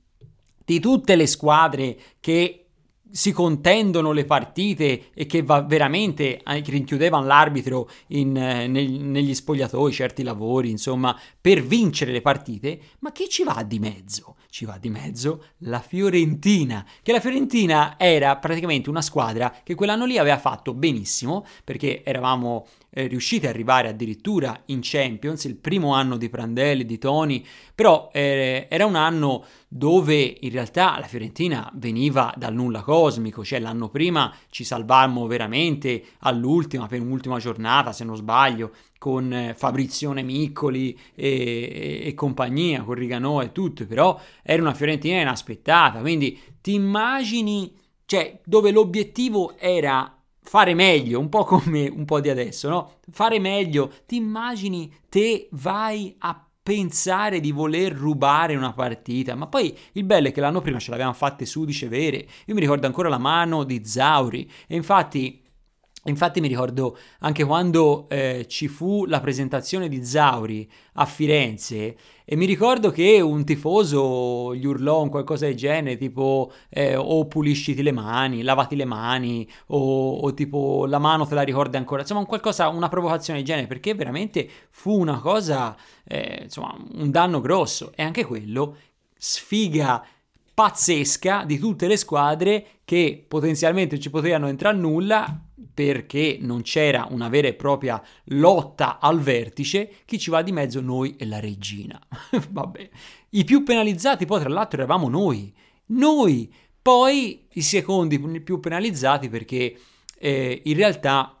di 0.65 0.79
tutte 0.79 1.15
le 1.15 1.27
squadre 1.27 1.97
che 2.19 2.66
si 3.11 3.31
contendono 3.31 4.11
le 4.11 4.25
partite 4.25 5.13
e 5.13 5.25
che 5.25 5.43
va 5.43 5.61
veramente 5.61 6.41
che 6.43 6.71
rinchiudevano 6.71 7.25
l'arbitro 7.25 7.89
in, 8.07 8.35
eh, 8.35 8.67
nel, 8.67 8.89
negli 8.89 9.33
spogliatoi, 9.33 9.91
certi 9.91 10.23
lavori, 10.23 10.69
insomma, 10.69 11.17
per 11.39 11.63
vincere 11.63 12.11
le 12.11 12.21
partite, 12.21 12.79
ma 12.99 13.11
chi 13.11 13.27
ci 13.29 13.43
va 13.43 13.63
di 13.63 13.79
mezzo? 13.79 14.35
Ci 14.57 14.65
va 14.65 14.79
di 14.79 14.89
mezzo 14.89 15.43
la 15.59 15.79
Fiorentina, 15.79 16.83
che 17.03 17.11
la 17.11 17.19
Fiorentina 17.19 17.93
era 17.95 18.37
praticamente 18.37 18.89
una 18.89 19.03
squadra 19.03 19.53
che 19.61 19.75
quell'anno 19.75 20.05
lì 20.05 20.17
aveva 20.17 20.39
fatto 20.39 20.73
benissimo, 20.73 21.45
perché 21.63 22.03
eravamo 22.03 22.65
eh, 22.89 23.05
riusciti 23.05 23.45
ad 23.45 23.53
arrivare 23.53 23.89
addirittura 23.89 24.59
in 24.65 24.79
Champions, 24.81 25.43
il 25.43 25.57
primo 25.57 25.93
anno 25.93 26.17
di 26.17 26.27
Prandelli, 26.27 26.85
di 26.85 26.97
Toni, 26.97 27.45
però 27.75 28.09
eh, 28.11 28.65
era 28.67 28.87
un 28.87 28.95
anno 28.95 29.45
dove 29.67 30.37
in 30.39 30.49
realtà 30.49 30.97
la 30.97 31.05
Fiorentina 31.05 31.69
veniva 31.75 32.33
dal 32.35 32.55
nulla 32.55 32.81
cosmico, 32.81 33.45
cioè 33.45 33.59
l'anno 33.59 33.89
prima 33.89 34.33
ci 34.49 34.63
salvammo 34.63 35.27
veramente 35.27 36.03
all'ultima, 36.21 36.87
penultima 36.87 37.37
giornata, 37.37 37.91
se 37.91 38.03
non 38.03 38.15
sbaglio, 38.15 38.71
con 38.97 39.31
eh, 39.31 39.53
Fabrizione 39.55 40.21
Miccoli 40.23 40.97
e, 41.15 41.27
e, 41.27 42.01
e, 42.07 42.13
compagnia, 42.13 42.83
con 42.83 42.95
Rigano 42.95 43.41
e 43.41 43.51
tutto, 43.51 43.85
però 43.85 44.19
era 44.43 44.61
una 44.61 44.73
Fiorentina 44.73 45.21
inaspettata, 45.21 45.99
quindi 45.99 46.39
ti 46.61 46.73
immagini, 46.73 47.73
cioè 48.05 48.39
dove 48.43 48.71
l'obiettivo 48.71 49.57
era 49.57 50.11
fare 50.41 50.73
meglio, 50.73 51.19
un 51.19 51.29
po' 51.29 51.43
come 51.43 51.87
un 51.87 52.05
po' 52.05 52.21
di 52.21 52.29
adesso, 52.29 52.69
no? 52.69 52.99
Fare 53.11 53.39
meglio, 53.39 53.91
ti 54.05 54.15
immagini 54.15 54.93
te 55.09 55.49
vai 55.51 56.15
a 56.19 56.41
pensare 56.67 57.39
di 57.39 57.51
voler 57.51 57.93
rubare 57.93 58.55
una 58.55 58.73
partita, 58.73 59.35
ma 59.35 59.47
poi 59.47 59.73
il 59.93 60.03
bello 60.03 60.27
è 60.27 60.31
che 60.33 60.41
l'anno 60.41 60.59
prima 60.59 60.79
ce 60.79 60.89
l'avevamo 60.91 61.15
fatte 61.15 61.45
sudice 61.45 61.87
vere, 61.87 62.27
io 62.45 62.53
mi 62.53 62.59
ricordo 62.59 62.87
ancora 62.87 63.07
la 63.07 63.17
mano 63.17 63.63
di 63.63 63.85
Zauri 63.85 64.49
e 64.67 64.75
infatti 64.75 65.41
Infatti 66.07 66.39
mi 66.39 66.47
ricordo 66.47 66.97
anche 67.19 67.43
quando 67.43 68.07
eh, 68.09 68.45
ci 68.47 68.67
fu 68.67 69.05
la 69.05 69.19
presentazione 69.19 69.89
di 69.89 70.03
Zauri 70.05 70.69
a 70.93 71.05
Firenze 71.05 71.95
e 72.23 72.35
mi 72.35 72.45
ricordo 72.45 72.91
che 72.91 73.19
un 73.19 73.43
tifoso 73.43 74.55
gli 74.55 74.65
urlò 74.65 75.01
un 75.01 75.09
qualcosa 75.09 75.45
del 75.45 75.55
genere 75.55 75.97
tipo 75.97 76.51
eh, 76.69 76.95
o 76.95 77.25
pulisciti 77.25 77.83
le 77.83 77.91
mani, 77.91 78.41
lavati 78.41 78.75
le 78.75 78.85
mani 78.85 79.47
o, 79.67 80.17
o, 80.19 80.33
tipo 80.33 80.85
la 80.85 80.99
mano 80.99 81.25
te 81.25 81.35
la 81.35 81.41
ricordi 81.41 81.77
ancora, 81.77 82.01
insomma 82.01 82.21
un 82.21 82.25
qualcosa, 82.25 82.69
una 82.69 82.89
provocazione 82.89 83.39
del 83.39 83.47
genere 83.47 83.67
perché 83.67 83.93
veramente 83.93 84.49
fu 84.69 84.97
una 84.97 85.19
cosa, 85.19 85.75
eh, 86.05 86.41
insomma 86.43 86.75
un 86.95 87.11
danno 87.11 87.41
grosso. 87.41 87.91
E 87.95 88.03
anche 88.03 88.25
quello 88.25 88.77
sfiga 89.17 90.05
pazzesca 90.53 91.43
di 91.45 91.59
tutte 91.59 91.87
le 91.87 91.97
squadre 91.97 92.65
che 92.83 93.23
potenzialmente 93.27 93.99
ci 93.99 94.09
potevano 94.09 94.47
entrare 94.47 94.75
a 94.75 94.79
nulla 94.79 95.41
perché 95.77 96.39
non 96.41 96.63
c'era 96.63 97.05
una 97.11 97.29
vera 97.29 97.49
e 97.49 97.53
propria 97.53 98.01
lotta 98.29 98.97
al 98.97 99.19
vertice, 99.19 99.97
chi 100.05 100.17
ci 100.17 100.31
va 100.31 100.41
di 100.41 100.51
mezzo 100.51 100.81
noi 100.81 101.15
e 101.19 101.27
la 101.27 101.39
regina. 101.39 102.01
Vabbè, 102.49 102.89
i 103.29 103.43
più 103.43 103.61
penalizzati 103.61 104.25
poi 104.25 104.39
tra 104.39 104.49
l'altro 104.49 104.79
eravamo 104.79 105.07
noi, 105.07 105.53
noi, 105.89 106.51
poi 106.81 107.45
i 107.53 107.61
secondi 107.61 108.19
più 108.41 108.59
penalizzati 108.59 109.29
perché 109.29 109.77
eh, 110.17 110.61
in 110.65 110.75
realtà 110.75 111.36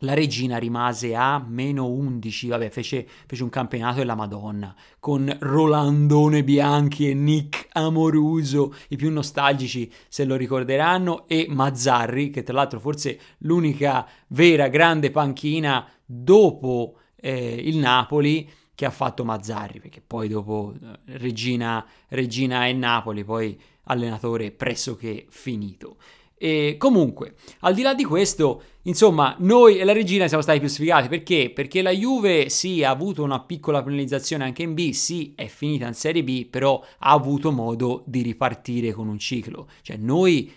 la 0.00 0.12
regina 0.12 0.58
rimase 0.58 1.14
a 1.14 1.38
meno 1.38 1.86
11, 1.86 2.48
vabbè, 2.48 2.68
fece, 2.68 3.06
fece, 3.26 3.42
un 3.42 3.48
campionato 3.48 3.98
della 3.98 4.14
Madonna 4.14 4.74
con 5.00 5.34
Rolandone 5.40 6.44
Bianchi 6.44 7.08
e 7.08 7.14
Nick 7.14 7.68
Amoruso, 7.72 8.74
i 8.88 8.96
più 8.96 9.10
nostalgici 9.10 9.90
se 10.08 10.24
lo 10.24 10.36
ricorderanno, 10.36 11.26
e 11.26 11.46
Mazzarri, 11.48 12.30
che 12.30 12.42
tra 12.42 12.54
l'altro 12.54 12.80
forse 12.80 13.18
l'unica 13.38 14.06
vera 14.28 14.68
grande 14.68 15.10
panchina 15.10 15.88
dopo 16.04 16.98
eh, 17.16 17.54
il 17.54 17.78
Napoli 17.78 18.48
che 18.74 18.84
ha 18.84 18.90
fatto 18.90 19.24
Mazzarri, 19.24 19.80
perché 19.80 20.02
poi 20.06 20.28
dopo 20.28 20.74
eh, 20.74 21.16
Regina, 21.18 21.84
Regina 22.08 22.66
e 22.66 22.74
Napoli, 22.74 23.24
poi 23.24 23.58
allenatore 23.84 24.50
pressoché 24.50 25.26
finito. 25.30 25.96
E 26.38 26.76
comunque, 26.78 27.34
al 27.60 27.74
di 27.74 27.80
là 27.80 27.94
di 27.94 28.04
questo, 28.04 28.62
insomma, 28.82 29.34
noi 29.38 29.78
e 29.78 29.84
la 29.84 29.94
regina 29.94 30.28
siamo 30.28 30.42
stati 30.42 30.60
più 30.60 30.68
sfigati 30.68 31.08
perché? 31.08 31.50
Perché 31.50 31.80
la 31.80 31.90
Juve 31.90 32.50
sì 32.50 32.84
ha 32.84 32.90
avuto 32.90 33.22
una 33.22 33.40
piccola 33.40 33.82
penalizzazione 33.82 34.44
anche 34.44 34.62
in 34.62 34.74
B, 34.74 34.90
sì 34.90 35.32
è 35.34 35.46
finita 35.46 35.86
in 35.86 35.94
Serie 35.94 36.22
B, 36.22 36.46
però 36.46 36.82
ha 36.98 37.10
avuto 37.10 37.50
modo 37.52 38.02
di 38.06 38.20
ripartire 38.20 38.92
con 38.92 39.08
un 39.08 39.18
ciclo. 39.18 39.68
Cioè 39.80 39.96
noi 39.96 40.52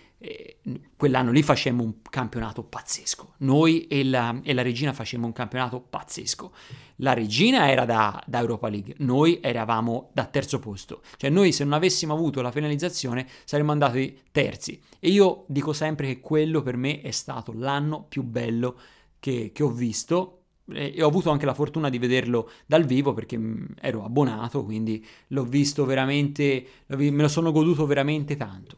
quell'anno 0.96 1.30
lì 1.30 1.42
facemmo 1.42 1.82
un 1.82 2.02
campionato 2.02 2.62
pazzesco. 2.62 3.34
Noi 3.38 3.86
e 3.86 4.04
la, 4.04 4.38
e 4.42 4.52
la, 4.52 4.60
regina 4.60 4.92
facemmo 4.92 5.24
un 5.26 5.32
campionato 5.32 5.80
pazzesco. 5.80 6.52
La 6.96 7.14
regina 7.14 7.70
era 7.70 7.86
da, 7.86 8.22
da, 8.26 8.40
Europa 8.40 8.68
League, 8.68 8.94
noi 8.98 9.38
eravamo 9.40 10.10
da 10.12 10.26
terzo 10.26 10.58
posto. 10.58 11.00
Cioè 11.16 11.30
noi 11.30 11.52
se 11.52 11.64
non 11.64 11.72
avessimo 11.72 12.12
avuto 12.12 12.42
la 12.42 12.50
penalizzazione 12.50 13.26
saremmo 13.44 13.72
andati 13.72 14.20
terzi. 14.30 14.80
E 14.98 15.08
io 15.08 15.44
dico 15.48 15.72
sempre 15.72 16.06
che 16.08 16.20
quello 16.20 16.60
per 16.60 16.76
me 16.76 17.00
è 17.00 17.10
stato 17.10 17.52
l'anno 17.54 18.04
più 18.06 18.22
bello 18.22 18.78
che, 19.18 19.52
che 19.54 19.62
ho 19.62 19.70
visto 19.70 20.36
e 20.72 21.02
ho 21.02 21.08
avuto 21.08 21.30
anche 21.30 21.46
la 21.46 21.54
fortuna 21.54 21.88
di 21.88 21.98
vederlo 21.98 22.50
dal 22.66 22.84
vivo 22.84 23.12
perché 23.12 23.36
mm, 23.38 23.64
ero 23.80 24.04
abbonato, 24.04 24.64
quindi 24.64 25.04
l'ho 25.28 25.44
visto 25.44 25.84
veramente, 25.84 26.64
me 26.86 27.10
lo 27.10 27.28
sono 27.28 27.50
goduto 27.52 27.86
veramente 27.86 28.36
tanto. 28.36 28.76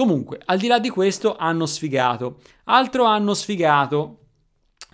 Comunque, 0.00 0.40
al 0.46 0.56
di 0.56 0.66
là 0.66 0.78
di 0.78 0.88
questo, 0.88 1.36
hanno 1.36 1.66
sfigato. 1.66 2.40
Altro 2.64 3.04
hanno 3.04 3.34
sfigato. 3.34 4.20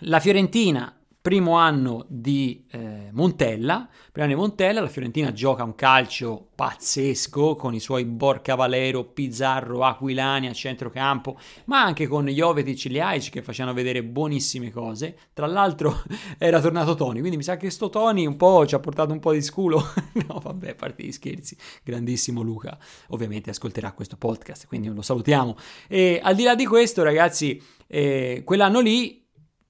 La 0.00 0.18
Fiorentina 0.18 0.95
primo 1.26 1.56
anno 1.56 2.04
di 2.06 2.64
eh, 2.70 3.08
Montella, 3.10 3.88
primo 4.12 4.28
anno 4.28 4.36
di 4.36 4.40
Montella, 4.40 4.80
la 4.80 4.86
Fiorentina 4.86 5.32
gioca 5.32 5.64
un 5.64 5.74
calcio 5.74 6.50
pazzesco 6.54 7.56
con 7.56 7.74
i 7.74 7.80
suoi 7.80 8.04
Borca 8.04 8.54
Valero, 8.54 9.02
Pizzarro, 9.02 9.82
Aquilani 9.82 10.46
a 10.46 10.52
centrocampo, 10.52 11.36
ma 11.64 11.82
anche 11.82 12.06
con 12.06 12.26
Jovetic 12.26 12.84
e 12.84 12.88
Liaic 12.90 13.30
che 13.30 13.42
facevano 13.42 13.74
vedere 13.74 14.04
buonissime 14.04 14.70
cose. 14.70 15.18
Tra 15.32 15.48
l'altro 15.48 16.00
era 16.38 16.60
tornato 16.60 16.94
Tony, 16.94 17.18
quindi 17.18 17.38
mi 17.38 17.42
sa 17.42 17.56
che 17.56 17.70
sto 17.70 17.90
Tony 17.90 18.24
un 18.24 18.36
po' 18.36 18.64
ci 18.64 18.76
ha 18.76 18.78
portato 18.78 19.12
un 19.12 19.18
po' 19.18 19.32
di 19.32 19.42
sculo. 19.42 19.82
no, 20.28 20.38
vabbè, 20.40 20.68
a 20.70 20.74
parte 20.76 21.02
gli 21.02 21.10
scherzi, 21.10 21.56
grandissimo 21.82 22.40
Luca. 22.40 22.78
Ovviamente 23.08 23.50
ascolterà 23.50 23.90
questo 23.90 24.16
podcast, 24.16 24.68
quindi 24.68 24.86
lo 24.86 25.02
salutiamo. 25.02 25.56
E 25.88 26.20
al 26.22 26.36
di 26.36 26.44
là 26.44 26.54
di 26.54 26.66
questo, 26.66 27.02
ragazzi, 27.02 27.60
eh, 27.88 28.42
quell'anno 28.44 28.78
lì 28.78 29.25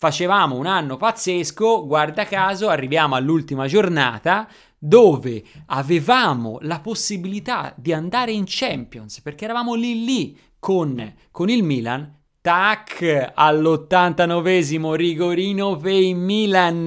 facevamo 0.06 0.54
un 0.54 0.66
anno 0.66 0.96
pazzesco, 0.96 1.84
guarda 1.84 2.26
caso 2.26 2.68
arriviamo 2.68 3.16
all'ultima 3.16 3.66
giornata 3.66 4.46
dove 4.78 5.42
avevamo 5.66 6.58
la 6.60 6.78
possibilità 6.78 7.75
di 7.76 7.92
andare 7.92 8.30
in 8.30 8.44
Champions 8.46 9.20
perché 9.20 9.46
eravamo 9.46 9.75
lì 9.75 10.04
lì 10.04 10.38
con, 10.60 11.12
con 11.32 11.50
il 11.50 11.64
Milan. 11.64 12.18
Tac, 12.40 13.32
all'89esimo 13.34 14.94
rigorino 14.94 15.76
per 15.76 15.94
il 15.94 16.14
Milan. 16.14 16.84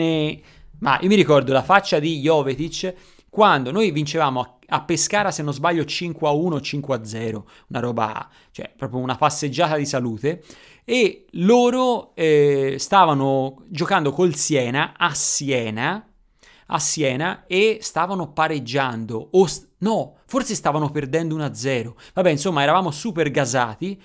Ma 0.79 0.97
io 1.01 1.07
mi 1.09 1.15
ricordo 1.15 1.51
la 1.51 1.61
faccia 1.61 1.99
di 1.99 2.21
Jovetic 2.21 2.93
quando 3.29 3.71
noi 3.71 3.91
vincevamo 3.91 4.39
a, 4.39 4.57
a 4.67 4.81
Pescara, 4.83 5.29
se 5.29 5.43
non 5.43 5.51
sbaglio, 5.51 5.83
5 5.83 6.25
a 6.25 6.31
1, 6.31 6.61
5 6.61 6.95
a 6.95 7.03
0, 7.03 7.49
una 7.67 7.79
roba, 7.81 8.29
cioè 8.51 8.71
proprio 8.77 9.01
una 9.01 9.15
passeggiata 9.15 9.75
di 9.75 9.85
salute 9.85 10.41
e 10.89 11.27
loro 11.33 12.15
eh, 12.15 12.77
stavano 12.79 13.63
giocando 13.67 14.11
col 14.11 14.33
Siena 14.33 14.95
a 14.97 15.13
Siena, 15.13 16.03
a 16.65 16.79
Siena 16.79 17.43
e 17.45 17.77
stavano 17.79 18.33
pareggiando 18.33 19.27
o 19.33 19.45
st- 19.45 19.67
no, 19.77 20.15
forse 20.25 20.55
stavano 20.55 20.89
perdendo 20.89 21.37
1-0. 21.37 21.93
Vabbè, 22.15 22.31
insomma, 22.31 22.63
eravamo 22.63 22.89
super 22.89 23.29
gasati. 23.29 24.01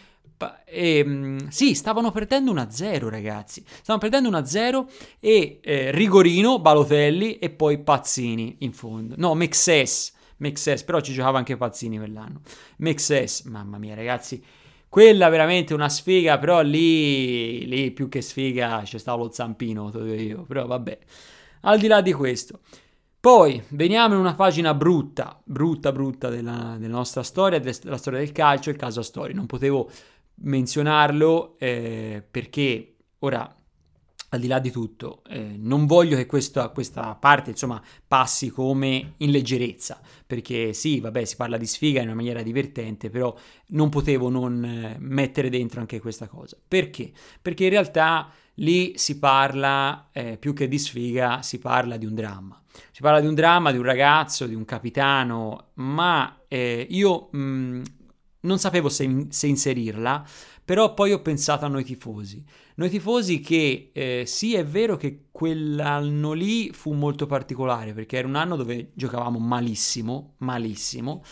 E, 0.67 0.99
ehm, 0.99 1.49
sì, 1.49 1.75
stavano 1.75 2.11
perdendo 2.11 2.53
1-0, 2.53 3.09
ragazzi. 3.09 3.64
Stavano 3.67 4.07
perdendo 4.07 4.29
1-0 4.38 4.85
e 5.21 5.61
eh, 5.62 5.91
Rigorino, 5.91 6.59
Balotelli 6.59 7.38
e 7.38 7.49
poi 7.49 7.79
Pazzini 7.79 8.57
in 8.59 8.75
fondo. 8.75 9.14
No, 9.17 9.33
Mexes. 9.33 10.12
Mexes, 10.37 10.85
però 10.85 11.00
ci 11.00 11.14
giocava 11.14 11.38
anche 11.38 11.57
Pazzini 11.57 11.97
quell'anno. 11.97 12.43
Mexes, 12.76 13.45
mamma 13.45 13.79
mia, 13.79 13.95
ragazzi 13.95 14.45
quella 14.95 15.29
veramente 15.29 15.75
una 15.75 15.89
sfiga, 15.89 16.39
però 16.39 16.63
lì, 16.63 17.67
lì 17.67 17.91
più 17.91 18.09
che 18.09 18.23
sfiga 18.23 18.83
c'è 18.85 18.99
stato 18.99 19.25
lo 19.25 19.33
zampino, 19.33 19.91
io, 20.05 20.45
però 20.45 20.67
vabbè. 20.67 20.99
Al 21.63 21.81
di 21.81 21.89
là 21.89 22.01
di 22.01 22.13
questo. 22.13 22.61
Poi 23.19 23.61
veniamo 23.71 24.15
in 24.15 24.21
una 24.21 24.37
pagina 24.37 24.73
brutta, 24.73 25.37
brutta, 25.43 25.91
brutta 25.91 26.29
della, 26.29 26.77
della 26.79 26.95
nostra 26.95 27.25
storia, 27.25 27.59
della 27.59 27.97
storia 27.97 28.21
del 28.21 28.31
calcio, 28.31 28.71
il 28.71 28.77
caso 28.77 29.01
Astori. 29.01 29.35
Non 29.35 29.47
potevo 29.47 29.91
menzionarlo 30.43 31.57
eh, 31.59 32.25
perché 32.31 32.95
ora 33.19 33.53
al 34.35 34.41
di 34.41 34.47
là 34.47 34.59
di 34.59 34.71
tutto, 34.71 35.23
eh, 35.29 35.57
non 35.59 35.87
voglio 35.87 36.17
che 36.17 36.26
questa, 36.26 36.69
questa, 36.69 37.14
parte 37.14 37.50
insomma 37.50 37.83
passi 38.07 38.50
come 38.50 39.14
in 39.19 39.31
leggerezza, 39.31 40.00
perché 40.26 40.73
sì, 40.73 41.00
vabbè, 41.00 41.25
si 41.25 41.37
parla 41.37 41.57
di 41.57 41.67
sfiga 41.67 42.00
in 42.00 42.07
una 42.07 42.17
maniera 42.17 42.43
divertente, 42.43 43.11
però 43.11 43.35
non 43.69 43.88
potevo 43.88 44.29
non 44.29 44.64
eh, 44.64 44.97
mettere 44.99 45.49
dentro 45.49 45.81
anche 45.81 46.00
questa 46.00 46.26
cosa. 46.26 46.57
Perché? 46.67 47.12
Perché 47.41 47.64
in 47.64 47.71
realtà 47.71 48.31
lì 48.55 48.93
si 48.97 49.19
parla, 49.19 50.09
eh, 50.12 50.37
più 50.38 50.53
che 50.53 50.69
di 50.69 50.79
sfiga, 50.79 51.43
si 51.43 51.59
parla 51.59 51.97
di 51.97 52.07
un 52.07 52.14
dramma. 52.14 52.61
Si 52.91 53.00
parla 53.00 53.21
di 53.21 53.26
un 53.26 53.35
dramma, 53.35 53.71
di 53.71 53.79
un 53.79 53.85
ragazzo, 53.85 54.47
di 54.47 54.55
un 54.55 54.64
capitano, 54.64 55.71
ma 55.75 56.41
eh, 56.49 56.87
io 56.91 57.29
mh, 57.31 57.83
non 58.45 58.59
sapevo 58.59 58.89
se, 58.89 59.27
se 59.29 59.47
inserirla, 59.47 60.27
però 60.65 60.95
poi 60.95 61.13
ho 61.13 61.21
pensato 61.21 61.67
a 61.67 61.69
noi 61.69 61.85
tifosi 61.85 62.45
noi 62.77 62.91
tifosi 62.91 63.39
che 63.39 63.91
eh, 63.93 64.25
sì 64.27 64.55
è 64.55 64.65
vero 64.65 64.97
che 64.97 65.27
quell'anno 65.31 66.33
lì 66.33 66.73
fu 66.73 66.93
molto 66.93 67.27
particolare 67.27 67.93
perché 67.93 68.17
era 68.17 68.27
un 68.27 68.35
anno 68.35 68.57
dove 68.57 68.91
giocavamo 68.95 69.39
malissimo, 69.39 70.35
malissimo. 70.39 71.23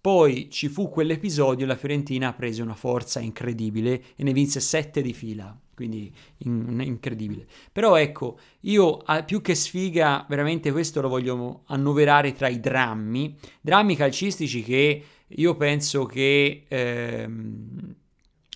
Poi 0.00 0.48
ci 0.50 0.68
fu 0.68 0.88
quell'episodio 0.88 1.66
la 1.66 1.76
Fiorentina 1.76 2.32
prese 2.32 2.62
una 2.62 2.74
forza 2.74 3.20
incredibile 3.20 4.04
e 4.14 4.22
ne 4.22 4.32
vinse 4.32 4.60
sette 4.60 5.02
di 5.02 5.12
fila, 5.12 5.54
quindi 5.74 6.10
in, 6.38 6.80
incredibile. 6.82 7.46
Però 7.72 7.96
ecco, 7.96 8.38
io 8.60 9.02
più 9.26 9.42
che 9.42 9.54
sfiga, 9.54 10.24
veramente 10.28 10.72
questo 10.72 11.02
lo 11.02 11.08
voglio 11.08 11.64
annoverare 11.66 12.32
tra 12.32 12.48
i 12.48 12.60
drammi, 12.60 13.36
drammi 13.60 13.96
calcistici 13.96 14.62
che 14.62 15.04
io 15.28 15.56
penso 15.56 16.04
che... 16.06 16.64
Ehm, 16.68 17.94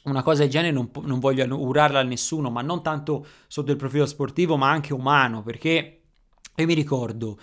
una 0.03 0.23
cosa 0.23 0.41
del 0.41 0.51
genere 0.51 0.73
non, 0.73 0.91
non 1.03 1.19
voglio 1.19 1.45
urarla 1.55 2.01
a 2.01 2.03
nessuno, 2.03 2.49
ma 2.51 2.63
non 2.63 2.83
tanto 2.83 3.27
sotto 3.47 3.71
il 3.71 3.77
profilo 3.77 4.07
sportivo, 4.07 4.57
ma 4.57 4.71
anche 4.71 4.95
umano, 4.95 5.43
perché 5.43 6.01
io 6.57 6.67
mi 6.67 6.73
ricordo 6.73 7.39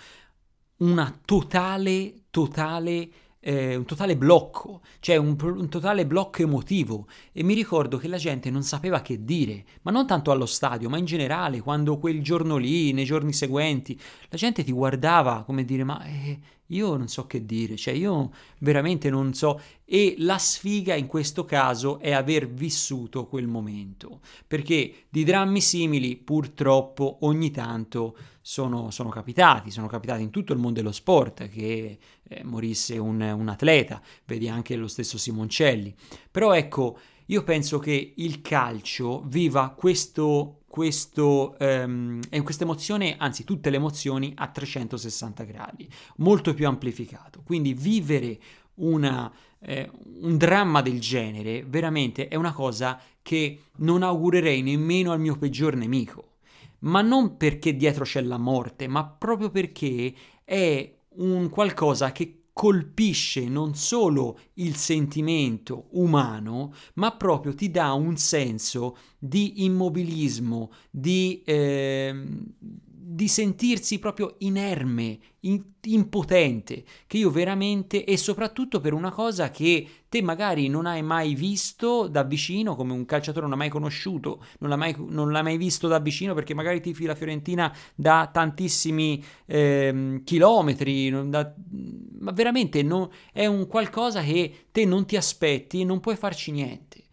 una 0.78 1.16
totale, 1.24 2.24
totale 2.30 3.08
eh, 3.40 3.76
un 3.76 3.84
totale 3.84 4.16
blocco, 4.16 4.82
cioè 5.00 5.16
un, 5.16 5.36
un, 5.40 5.68
totale 5.68 6.06
blocco 6.06 6.42
emotivo. 6.42 7.06
E 7.32 7.42
mi 7.42 7.54
ricordo 7.54 7.96
che 7.96 8.08
la 8.08 8.16
gente 8.16 8.50
non 8.50 8.62
sapeva 8.62 9.00
che 9.00 9.24
dire, 9.24 9.64
ma 9.82 9.90
non 9.90 10.06
tanto 10.06 10.30
allo 10.30 10.46
stadio, 10.46 10.88
ma 10.88 10.98
in 10.98 11.04
generale, 11.04 11.60
quando 11.60 11.98
quel 11.98 12.22
giorno 12.22 12.56
lì, 12.56 12.92
nei 12.92 13.04
giorni 13.04 13.32
seguenti, 13.32 13.98
la 14.28 14.36
gente 14.36 14.64
ti 14.64 14.72
guardava 14.72 15.44
come 15.44 15.64
dire 15.64 15.84
ma 15.84 16.02
eh, 16.04 16.38
io 16.68 16.96
non 16.96 17.08
so 17.08 17.26
che 17.26 17.44
dire, 17.44 17.76
cioè 17.76 17.94
io 17.94 18.32
veramente 18.58 19.10
non 19.10 19.32
so 19.34 19.60
e 19.84 20.16
la 20.18 20.38
sfiga 20.38 20.94
in 20.94 21.06
questo 21.06 21.44
caso 21.44 21.98
è 21.98 22.12
aver 22.12 22.48
vissuto 22.48 23.26
quel 23.26 23.46
momento, 23.46 24.20
perché 24.46 25.06
di 25.08 25.24
drammi 25.24 25.60
simili 25.60 26.16
purtroppo 26.16 27.18
ogni 27.22 27.50
tanto 27.50 28.16
sono, 28.40 28.90
sono 28.90 29.08
capitati, 29.08 29.70
sono 29.70 29.86
capitati 29.86 30.22
in 30.22 30.30
tutto 30.30 30.52
il 30.52 30.58
mondo 30.58 30.80
dello 30.80 30.92
sport 30.92 31.48
che 31.48 31.98
eh, 32.22 32.44
morisse 32.44 32.98
un, 32.98 33.20
un 33.20 33.48
atleta, 33.48 34.02
vedi 34.26 34.48
anche 34.48 34.76
lo 34.76 34.88
stesso 34.88 35.16
Simoncelli, 35.16 35.94
però 36.30 36.52
ecco 36.52 36.98
io 37.26 37.44
penso 37.44 37.78
che 37.78 38.14
il 38.16 38.40
calcio 38.40 39.22
viva 39.26 39.70
questo, 39.70 40.57
questo, 40.68 41.56
um, 41.58 42.20
questa 42.42 42.64
emozione, 42.64 43.16
anzi 43.18 43.42
tutte 43.42 43.70
le 43.70 43.76
emozioni 43.76 44.32
a 44.36 44.48
360 44.48 45.44
gradi, 45.44 45.88
molto 46.16 46.54
più 46.54 46.68
amplificato. 46.68 47.42
Quindi 47.42 47.72
vivere 47.72 48.38
una, 48.74 49.32
eh, 49.60 49.90
un 50.20 50.36
dramma 50.36 50.82
del 50.82 51.00
genere 51.00 51.64
veramente 51.66 52.28
è 52.28 52.36
una 52.36 52.52
cosa 52.52 53.00
che 53.22 53.62
non 53.76 54.02
augurerei 54.02 54.62
nemmeno 54.62 55.10
al 55.12 55.20
mio 55.20 55.36
peggior 55.36 55.74
nemico. 55.74 56.34
Ma 56.80 57.02
non 57.02 57.36
perché 57.36 57.74
dietro 57.74 58.04
c'è 58.04 58.20
la 58.20 58.38
morte, 58.38 58.86
ma 58.86 59.04
proprio 59.04 59.50
perché 59.50 60.14
è 60.44 60.94
un 61.16 61.48
qualcosa 61.48 62.12
che 62.12 62.37
colpisce 62.58 63.48
non 63.48 63.76
solo 63.76 64.36
il 64.54 64.74
sentimento 64.74 65.86
umano, 65.90 66.74
ma 66.94 67.12
proprio 67.12 67.54
ti 67.54 67.70
dà 67.70 67.92
un 67.92 68.16
senso 68.16 68.96
di 69.16 69.62
immobilismo, 69.62 70.72
di, 70.90 71.40
eh, 71.44 72.12
di 73.10 73.26
sentirsi 73.26 73.98
proprio 73.98 74.34
inerme, 74.40 75.18
in, 75.40 75.62
impotente, 75.84 76.84
che 77.06 77.16
io 77.16 77.30
veramente, 77.30 78.04
e 78.04 78.18
soprattutto 78.18 78.80
per 78.80 78.92
una 78.92 79.10
cosa 79.10 79.50
che 79.50 79.88
te 80.10 80.20
magari 80.20 80.68
non 80.68 80.84
hai 80.84 81.00
mai 81.00 81.34
visto 81.34 82.06
da 82.06 82.22
vicino, 82.22 82.76
come 82.76 82.92
un 82.92 83.06
calciatore 83.06 83.46
non 83.46 83.54
ha 83.54 83.56
mai 83.56 83.70
conosciuto, 83.70 84.44
non 84.58 84.68
l'ha 84.68 84.76
mai, 84.76 84.94
non 84.98 85.32
l'ha 85.32 85.42
mai 85.42 85.56
visto 85.56 85.88
da 85.88 85.98
vicino 86.00 86.34
perché 86.34 86.52
magari 86.52 86.82
tifi 86.82 87.06
la 87.06 87.14
Fiorentina 87.14 87.74
da 87.94 88.28
tantissimi 88.30 89.24
eh, 89.46 90.20
chilometri, 90.22 91.30
da, 91.30 91.54
ma 92.18 92.32
veramente 92.32 92.82
no, 92.82 93.10
è 93.32 93.46
un 93.46 93.66
qualcosa 93.66 94.20
che 94.20 94.66
te 94.70 94.84
non 94.84 95.06
ti 95.06 95.16
aspetti 95.16 95.80
e 95.80 95.84
non 95.84 96.00
puoi 96.00 96.16
farci 96.16 96.50
niente. 96.50 97.04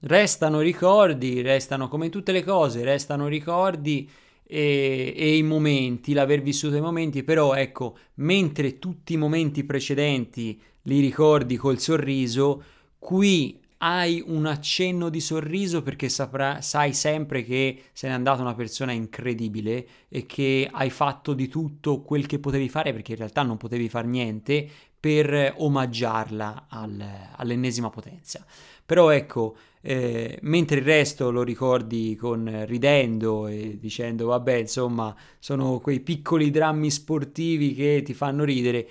Restano 0.00 0.60
ricordi, 0.60 1.42
restano 1.42 1.88
come 1.88 2.08
tutte 2.08 2.32
le 2.32 2.42
cose, 2.42 2.82
restano 2.82 3.26
ricordi 3.26 4.08
e, 4.50 5.12
e, 5.14 5.36
i 5.36 5.42
momenti, 5.42 6.14
l'aver 6.14 6.40
vissuto 6.40 6.76
i 6.76 6.80
momenti, 6.80 7.22
però 7.22 7.52
ecco, 7.52 7.98
mentre 8.14 8.78
tutti 8.78 9.12
i 9.12 9.18
momenti 9.18 9.62
precedenti 9.62 10.58
li 10.82 11.00
ricordi 11.00 11.56
col 11.56 11.78
sorriso, 11.78 12.62
qui 12.98 13.60
hai 13.80 14.24
un 14.26 14.46
accenno 14.46 15.10
di 15.10 15.20
sorriso 15.20 15.82
perché 15.82 16.08
saprà, 16.08 16.62
sai 16.62 16.94
sempre 16.94 17.44
che 17.44 17.82
se 17.92 18.08
n'è 18.08 18.14
andata 18.14 18.40
una 18.40 18.54
persona 18.54 18.92
incredibile 18.92 19.86
e 20.08 20.24
che 20.24 20.66
hai 20.72 20.90
fatto 20.90 21.34
di 21.34 21.46
tutto 21.48 22.00
quel 22.00 22.26
che 22.26 22.38
potevi 22.38 22.70
fare 22.70 22.92
perché 22.92 23.12
in 23.12 23.18
realtà 23.18 23.42
non 23.42 23.58
potevi 23.58 23.88
fare 23.90 24.08
niente 24.08 24.68
per 24.98 25.54
omaggiarla 25.58 26.66
al, 26.68 27.04
all'ennesima 27.36 27.90
potenza. 27.90 28.44
Però 28.84 29.10
ecco, 29.10 29.56
eh, 29.88 30.38
mentre 30.42 30.80
il 30.80 30.84
resto 30.84 31.30
lo 31.30 31.42
ricordi 31.42 32.14
con 32.14 32.64
ridendo 32.66 33.46
e 33.46 33.78
dicendo 33.80 34.26
vabbè 34.26 34.52
insomma 34.52 35.16
sono 35.38 35.78
quei 35.78 36.00
piccoli 36.00 36.50
drammi 36.50 36.90
sportivi 36.90 37.72
che 37.72 38.02
ti 38.04 38.12
fanno 38.12 38.44
ridere, 38.44 38.86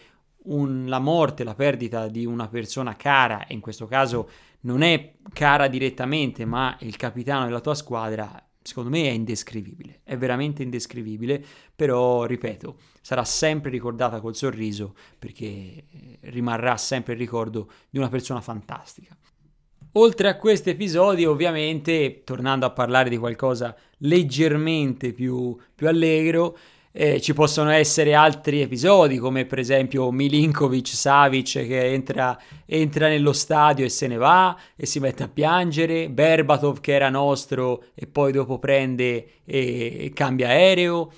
un, 0.46 0.86
la 0.88 0.98
morte, 0.98 1.44
la 1.44 1.54
perdita 1.54 2.08
di 2.08 2.26
una 2.26 2.48
persona 2.48 2.96
cara, 2.96 3.46
e 3.46 3.54
in 3.54 3.60
questo 3.60 3.86
caso 3.86 4.28
non 4.62 4.82
è 4.82 5.14
cara 5.34 5.68
direttamente, 5.68 6.46
ma 6.46 6.76
il 6.80 6.96
capitano 6.96 7.46
della 7.46 7.62
tua 7.62 7.76
squadra, 7.76 8.44
secondo 8.60 8.90
me 8.90 9.04
è 9.04 9.12
indescrivibile, 9.12 10.00
è 10.04 10.18
veramente 10.18 10.64
indescrivibile, 10.64 11.46
però 11.76 12.26
ripeto, 12.26 12.76
sarà 13.02 13.24
sempre 13.24 13.70
ricordata 13.70 14.20
col 14.20 14.36
sorriso 14.36 14.96
perché 15.20 15.46
eh, 15.46 16.18
rimarrà 16.22 16.76
sempre 16.76 17.14
il 17.14 17.20
ricordo 17.20 17.70
di 17.88 18.00
una 18.00 18.10
persona 18.10 18.42
fantastica. 18.42 19.16
Oltre 19.94 20.28
a 20.28 20.38
questo 20.38 20.70
episodio, 20.70 21.32
ovviamente, 21.32 22.22
tornando 22.24 22.66
a 22.66 22.72
parlare 22.72 23.10
di 23.10 23.18
qualcosa 23.18 23.76
leggermente 24.00 25.12
più, 25.12 25.58
più 25.74 25.88
allegro, 25.88 26.58
eh, 26.92 27.22
ci 27.22 27.34
possono 27.34 27.70
essere 27.70 28.14
altri 28.14 28.62
episodi, 28.62 29.18
come 29.18 29.46
per 29.46 29.60
esempio 29.60 30.12
Milinkovic 30.12 30.88
Savic 30.88 31.52
che 31.52 31.94
entra, 31.94 32.36
entra, 32.66 33.08
nello 33.08 33.34
stadio 33.34 33.86
e 33.86 33.90
se 33.90 34.08
ne 34.08 34.18
va 34.18 34.58
e 34.76 34.88
si 34.88 35.00
mette 35.00 35.24
a 35.24 35.28
piangere, 35.28 36.10
Berbatov 36.10 36.80
che 36.80 36.94
era 36.94 37.10
nostro 37.10 37.86
e 37.94 38.08
poi 38.08 38.32
dopo 38.32 38.58
prende 38.58 39.42
e, 39.46 40.06
e 40.06 40.12
cambia 40.14 40.48
aereo, 40.48 41.12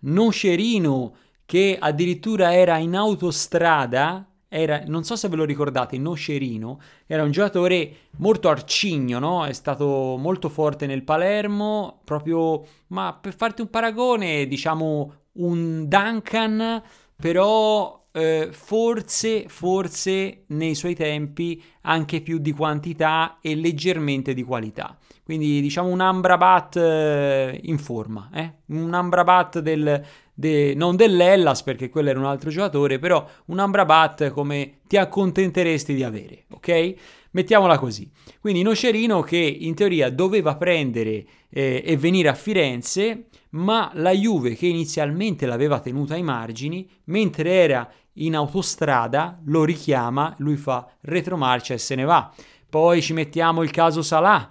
Nocerino 0.00 1.14
che 1.44 1.76
addirittura 1.78 2.54
era 2.54 2.78
in 2.78 2.96
autostrada 2.96 4.26
era, 4.54 4.82
non 4.86 5.02
so 5.02 5.16
se 5.16 5.28
ve 5.28 5.36
lo 5.36 5.44
ricordate, 5.44 5.96
Nocerino, 5.96 6.78
era 7.06 7.22
un 7.22 7.30
giocatore 7.30 8.10
molto 8.18 8.50
arcigno, 8.50 9.18
no? 9.18 9.46
È 9.46 9.52
stato 9.54 10.16
molto 10.18 10.50
forte 10.50 10.84
nel 10.84 11.04
Palermo, 11.04 12.00
proprio, 12.04 12.62
ma 12.88 13.16
per 13.18 13.34
farti 13.34 13.62
un 13.62 13.70
paragone, 13.70 14.46
diciamo 14.46 15.14
un 15.32 15.88
Duncan, 15.88 16.82
però 17.16 18.01
eh, 18.12 18.48
forse, 18.50 19.44
forse 19.48 20.44
nei 20.48 20.74
suoi 20.74 20.94
tempi 20.94 21.62
anche 21.82 22.20
più 22.20 22.38
di 22.38 22.52
quantità 22.52 23.38
e 23.40 23.54
leggermente 23.54 24.34
di 24.34 24.42
qualità. 24.42 24.96
Quindi 25.24 25.60
diciamo 25.60 25.88
un 25.88 26.00
Ambrabat 26.00 26.76
eh, 26.76 27.60
in 27.62 27.78
forma, 27.78 28.28
eh? 28.34 28.52
un 28.66 28.92
Ambrabat 28.92 29.60
del, 29.60 30.04
de, 30.34 30.74
non 30.74 30.96
dell'Ellas 30.96 31.62
perché 31.62 31.88
quello 31.88 32.10
era 32.10 32.18
un 32.18 32.26
altro 32.26 32.50
giocatore, 32.50 32.98
però 32.98 33.26
un 33.46 33.58
Amrabat 33.58 34.30
come 34.30 34.80
ti 34.86 34.96
accontenteresti 34.96 35.94
di 35.94 36.02
avere, 36.02 36.44
ok? 36.50 36.94
Mettiamola 37.30 37.78
così. 37.78 38.10
Quindi 38.40 38.62
Nocerino 38.62 39.22
che 39.22 39.38
in 39.38 39.74
teoria 39.74 40.10
doveva 40.10 40.56
prendere 40.56 41.24
eh, 41.48 41.82
e 41.84 41.96
venire 41.96 42.28
a 42.28 42.34
Firenze, 42.34 43.28
ma 43.50 43.90
la 43.94 44.10
Juve 44.10 44.54
che 44.54 44.66
inizialmente 44.66 45.46
l'aveva 45.46 45.80
tenuta 45.80 46.14
ai 46.14 46.22
margini, 46.22 46.88
mentre 47.04 47.50
era 47.50 47.90
in 48.14 48.34
autostrada, 48.36 49.40
lo 49.44 49.64
richiama, 49.64 50.34
lui 50.38 50.56
fa 50.56 50.86
retromarcia 51.00 51.74
e 51.74 51.78
se 51.78 51.94
ne 51.94 52.04
va. 52.04 52.32
Poi 52.68 53.02
ci 53.02 53.12
mettiamo 53.12 53.62
il 53.62 53.70
caso 53.70 54.02
Salah, 54.02 54.50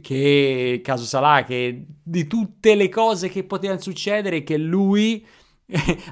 che 0.00 0.80
caso 0.82 1.04
Salah, 1.04 1.44
che 1.44 1.86
di 2.02 2.26
tutte 2.26 2.74
le 2.74 2.88
cose 2.88 3.28
che 3.28 3.44
potevano 3.44 3.80
succedere, 3.80 4.42
che 4.42 4.56
lui 4.56 5.26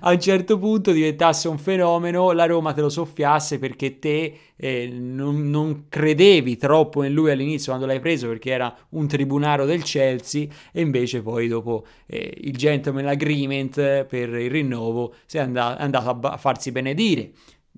a 0.00 0.10
un 0.10 0.20
certo 0.20 0.58
punto 0.58 0.90
diventasse 0.90 1.46
un 1.46 1.58
fenomeno, 1.58 2.32
la 2.32 2.46
Roma 2.46 2.72
te 2.72 2.80
lo 2.80 2.88
soffiasse 2.88 3.58
perché 3.60 4.00
te 4.00 4.38
eh, 4.56 4.88
non, 4.92 5.48
non, 5.48 5.86
credevi 5.88 6.56
troppo 6.56 7.04
in 7.04 7.12
lui 7.12 7.30
all'inizio 7.30 7.70
quando 7.72 7.86
l'hai 7.86 8.00
preso 8.00 8.26
perché 8.26 8.50
era 8.50 8.74
un 8.90 9.06
tribunaro 9.06 9.64
del 9.64 9.82
Chelsea 9.82 10.46
e 10.72 10.80
invece 10.80 11.22
poi 11.22 11.46
dopo 11.46 11.84
eh, 12.06 12.34
il 12.42 12.56
gentleman 12.56 13.06
agreement 13.06 14.04
per 14.04 14.28
il 14.30 14.50
rinnovo 14.50 15.14
è 15.30 15.38
andato, 15.38 15.78
è 15.78 15.82
andato 15.82 16.28
a 16.28 16.36
farsi 16.36 16.72
benedire. 16.72 17.30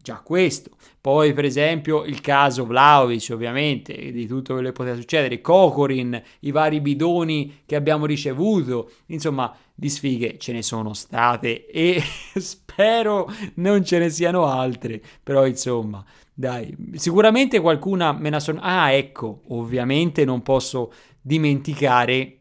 Già 0.07 0.21
questo. 0.21 0.71
Poi, 1.01 1.33
per 1.33 1.45
esempio, 1.45 2.05
il 2.05 2.21
caso 2.21 2.65
Vlaovic, 2.65 3.31
ovviamente, 3.33 4.13
di 4.13 4.29
tutto 4.29 4.53
quello 4.53 4.69
che 4.69 4.73
poteva 4.73 4.95
succedere, 4.95 5.41
Kokorin, 5.41 6.23
i 6.43 6.53
vari 6.53 6.81
bidoni 6.81 7.63
che 7.67 7.75
abbiamo 7.75 8.07
ricevuto, 8.07 8.93
insomma, 9.07 9.53
di 9.75 9.89
sfighe 9.91 10.39
ce 10.39 10.53
ne 10.53 10.63
sono 10.63 10.95
state 10.95 11.67
e 11.67 12.01
spero 12.39 13.29
non 13.55 13.85
ce 13.85 13.99
ne 13.99 14.09
siano 14.09 14.47
altre, 14.47 15.03
però 15.25 15.45
insomma, 15.45 16.05
dai, 16.33 16.73
sicuramente 16.93 17.59
qualcuna 17.59 18.13
me 18.13 18.31
la 18.31 18.39
sono... 18.39 18.61
Ah, 18.63 18.93
ecco, 18.93 19.43
ovviamente 19.49 20.25
non 20.25 20.41
posso 20.43 20.93
dimenticare 21.21 22.37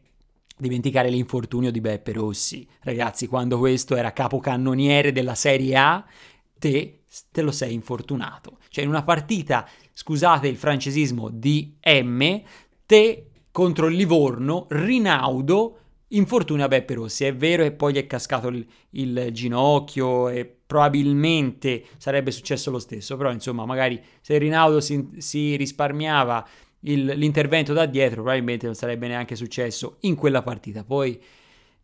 dimenticare 0.56 1.10
l'infortunio 1.10 1.72
di 1.72 1.80
Beppe 1.80 2.12
Rossi. 2.12 2.64
Ragazzi, 2.82 3.26
quando 3.26 3.58
questo 3.58 3.96
era 3.96 4.12
capocannoniere 4.12 5.10
della 5.10 5.34
Serie 5.34 5.76
A, 5.76 6.04
te 6.58 6.95
te 7.30 7.42
lo 7.42 7.52
sei 7.52 7.74
infortunato. 7.74 8.58
Cioè 8.68 8.84
in 8.84 8.90
una 8.90 9.02
partita, 9.02 9.68
scusate 9.92 10.48
il 10.48 10.56
francesismo, 10.56 11.30
di 11.30 11.76
M, 11.84 12.42
te 12.84 13.30
contro 13.50 13.86
il 13.86 13.96
Livorno, 13.96 14.66
Rinaudo 14.68 15.78
infortuna 16.08 16.68
Beppe 16.68 16.94
Rossi. 16.94 17.24
È 17.24 17.34
vero 17.34 17.62
che 17.62 17.72
poi 17.72 17.94
gli 17.94 17.98
è 17.98 18.06
cascato 18.06 18.48
il, 18.48 18.64
il, 18.90 19.28
ginocchio 19.32 20.28
e 20.28 20.44
probabilmente 20.66 21.84
sarebbe 21.96 22.30
successo 22.30 22.70
lo 22.70 22.78
stesso, 22.78 23.16
però 23.16 23.32
insomma 23.32 23.64
magari 23.64 24.00
se 24.20 24.36
Rinaudo 24.38 24.80
si, 24.80 25.08
si 25.18 25.56
risparmiava 25.56 26.46
il, 26.80 27.04
l'intervento 27.04 27.72
da 27.72 27.86
dietro 27.86 28.22
probabilmente 28.22 28.66
non 28.66 28.74
sarebbe 28.74 29.08
neanche 29.08 29.36
successo 29.36 29.96
in 30.00 30.14
quella 30.14 30.42
partita. 30.42 30.84
Poi 30.84 31.20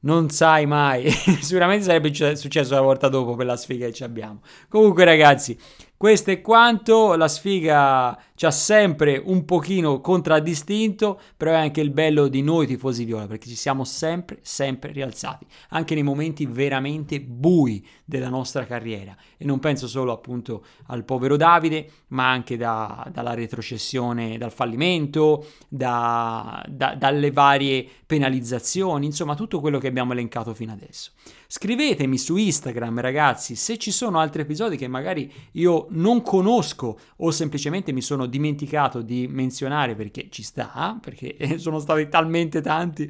non 0.02 0.30
sai 0.30 0.66
mai, 0.66 1.10
sicuramente 1.40 1.84
sarebbe 1.84 2.12
successo 2.36 2.74
la 2.74 2.80
volta 2.80 3.08
dopo 3.08 3.34
per 3.34 3.46
la 3.46 3.56
sfiga 3.56 3.86
che 3.86 3.92
ci 3.92 4.04
abbiamo. 4.04 4.40
Comunque 4.68 5.04
ragazzi, 5.04 5.58
questo 5.96 6.30
è 6.30 6.40
quanto, 6.40 7.14
la 7.14 7.28
sfiga 7.28 8.18
ci 8.42 8.48
ha 8.48 8.50
sempre 8.50 9.22
un 9.24 9.44
pochino 9.44 10.00
contraddistinto, 10.00 11.20
però 11.36 11.52
è 11.52 11.54
anche 11.54 11.80
il 11.80 11.90
bello 11.90 12.26
di 12.26 12.42
noi 12.42 12.66
tifosi 12.66 13.04
viola, 13.04 13.28
perché 13.28 13.46
ci 13.46 13.54
siamo 13.54 13.84
sempre, 13.84 14.40
sempre 14.42 14.90
rialzati, 14.90 15.46
anche 15.68 15.94
nei 15.94 16.02
momenti 16.02 16.44
veramente 16.46 17.20
bui 17.20 17.86
della 18.04 18.28
nostra 18.28 18.66
carriera. 18.66 19.16
E 19.36 19.44
non 19.44 19.60
penso 19.60 19.86
solo 19.86 20.10
appunto 20.10 20.64
al 20.86 21.04
povero 21.04 21.36
Davide, 21.36 21.88
ma 22.08 22.30
anche 22.30 22.56
da, 22.56 23.08
dalla 23.12 23.34
retrocessione, 23.34 24.36
dal 24.38 24.50
fallimento, 24.52 25.46
da, 25.68 26.64
da, 26.68 26.96
dalle 26.96 27.30
varie 27.30 27.88
penalizzazioni, 28.04 29.06
insomma 29.06 29.36
tutto 29.36 29.60
quello 29.60 29.78
che 29.78 29.86
abbiamo 29.86 30.14
elencato 30.14 30.52
fino 30.52 30.72
adesso. 30.72 31.12
Scrivetemi 31.46 32.18
su 32.18 32.36
Instagram, 32.36 33.00
ragazzi, 33.00 33.56
se 33.56 33.76
ci 33.76 33.90
sono 33.90 34.18
altri 34.18 34.42
episodi 34.42 34.76
che 34.76 34.88
magari 34.88 35.30
io 35.52 35.86
non 35.90 36.22
conosco 36.22 36.98
o 37.16 37.30
semplicemente 37.30 37.92
mi 37.92 38.00
sono 38.00 38.26
dimenticato 38.32 39.02
di 39.02 39.28
menzionare 39.28 39.94
perché 39.94 40.28
ci 40.30 40.42
sta, 40.42 40.98
perché 41.00 41.36
sono 41.60 41.78
stati 41.78 42.08
talmente 42.08 42.62
tanti 42.62 43.08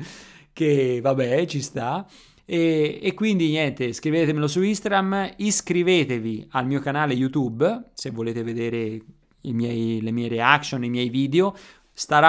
che 0.52 1.00
vabbè, 1.00 1.46
ci 1.46 1.62
sta. 1.62 2.04
E, 2.44 2.98
e, 3.00 3.14
quindi 3.14 3.48
niente, 3.48 3.92
scrivetemelo 3.92 4.48
su 4.48 4.60
Instagram, 4.62 5.34
iscrivetevi 5.36 6.48
al 6.50 6.66
mio 6.66 6.80
canale 6.80 7.14
YouTube 7.14 7.90
se 7.94 8.10
volete 8.10 8.42
vedere 8.42 9.00
miei, 9.42 10.00
le 10.00 10.10
mie 10.10 10.28
reaction, 10.28 10.82
i 10.82 10.90
miei 10.90 11.08
video 11.08 11.54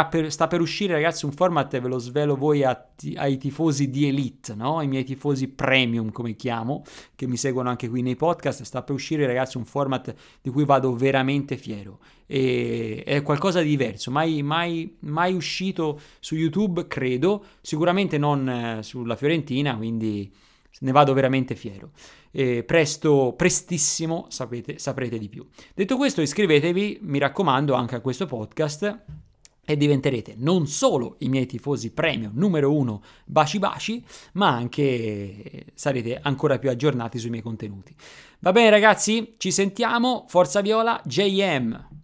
per, 0.10 0.32
sta 0.32 0.48
per 0.48 0.62
uscire, 0.62 0.94
ragazzi, 0.94 1.26
un 1.26 1.32
format, 1.32 1.80
ve 1.80 1.88
lo 1.88 1.98
svelo 1.98 2.36
voi 2.36 2.64
a, 2.64 2.90
ai 3.16 3.38
tifosi 3.38 3.90
di 3.90 4.08
Elite, 4.08 4.56
no? 4.56 4.78
Ai 4.78 4.88
miei 4.88 5.04
tifosi 5.04 5.48
premium, 5.48 6.12
come 6.12 6.36
chiamo, 6.36 6.84
che 7.16 7.28
mi 7.28 7.38
seguono 7.38 7.70
anche 7.70 7.90
qui 7.90 8.02
nei 8.02 8.16
podcast. 8.16 8.64
Sta 8.64 8.84
per 8.84 8.96
uscire, 8.96 9.26
ragazzi, 9.26 9.58
un 9.58 9.66
format 9.66 10.14
di 10.42 10.50
cui 10.50 10.66
vado 10.66 10.96
veramente 10.96 11.58
fiero. 11.58 12.00
E, 12.26 13.04
è 13.06 13.22
qualcosa 13.22 13.62
di 13.62 13.70
diverso, 13.70 14.12
mai, 14.12 14.42
mai, 14.44 14.98
mai 15.00 15.34
uscito 15.34 16.00
su 16.20 16.36
YouTube, 16.36 16.88
credo. 16.88 17.46
Sicuramente 17.62 18.18
non 18.18 18.48
eh, 18.50 18.84
sulla 18.84 19.16
Fiorentina, 19.16 19.76
quindi 19.76 20.32
ne 20.80 20.92
vado 20.92 21.14
veramente 21.14 21.56
fiero. 21.56 21.92
E 22.32 22.64
presto, 22.64 23.34
prestissimo, 23.38 24.26
sapete, 24.30 24.78
saprete 24.80 25.18
di 25.18 25.30
più. 25.30 25.46
Detto 25.74 25.98
questo, 25.98 26.22
iscrivetevi, 26.22 27.00
mi 27.02 27.20
raccomando, 27.20 27.74
anche 27.74 27.96
a 27.96 28.02
questo 28.02 28.26
podcast 28.26 29.32
e 29.65 29.78
diventerete 29.78 30.36
non 30.38 30.67
solo 30.67 31.15
i 31.19 31.30
miei 31.30 31.45
tifosi 31.45 31.91
premio 31.91 32.32
numero 32.34 32.73
uno 32.73 33.02
baci 33.26 33.60
baci, 33.60 34.04
ma 34.34 34.49
anche 34.49 35.67
sarete 35.73 36.19
ancora 36.21 36.60
più 36.60 36.69
aggiornati 36.69 37.17
sui 37.17 37.30
miei 37.30 37.41
contenuti. 37.43 37.95
Va 38.39 38.52
bene 38.52 38.69
ragazzi, 38.69 39.36
ci 39.38 39.52
sentiamo, 39.52 40.26
Forza 40.28 40.62
Viola, 40.62 41.02
JM. 41.06 42.03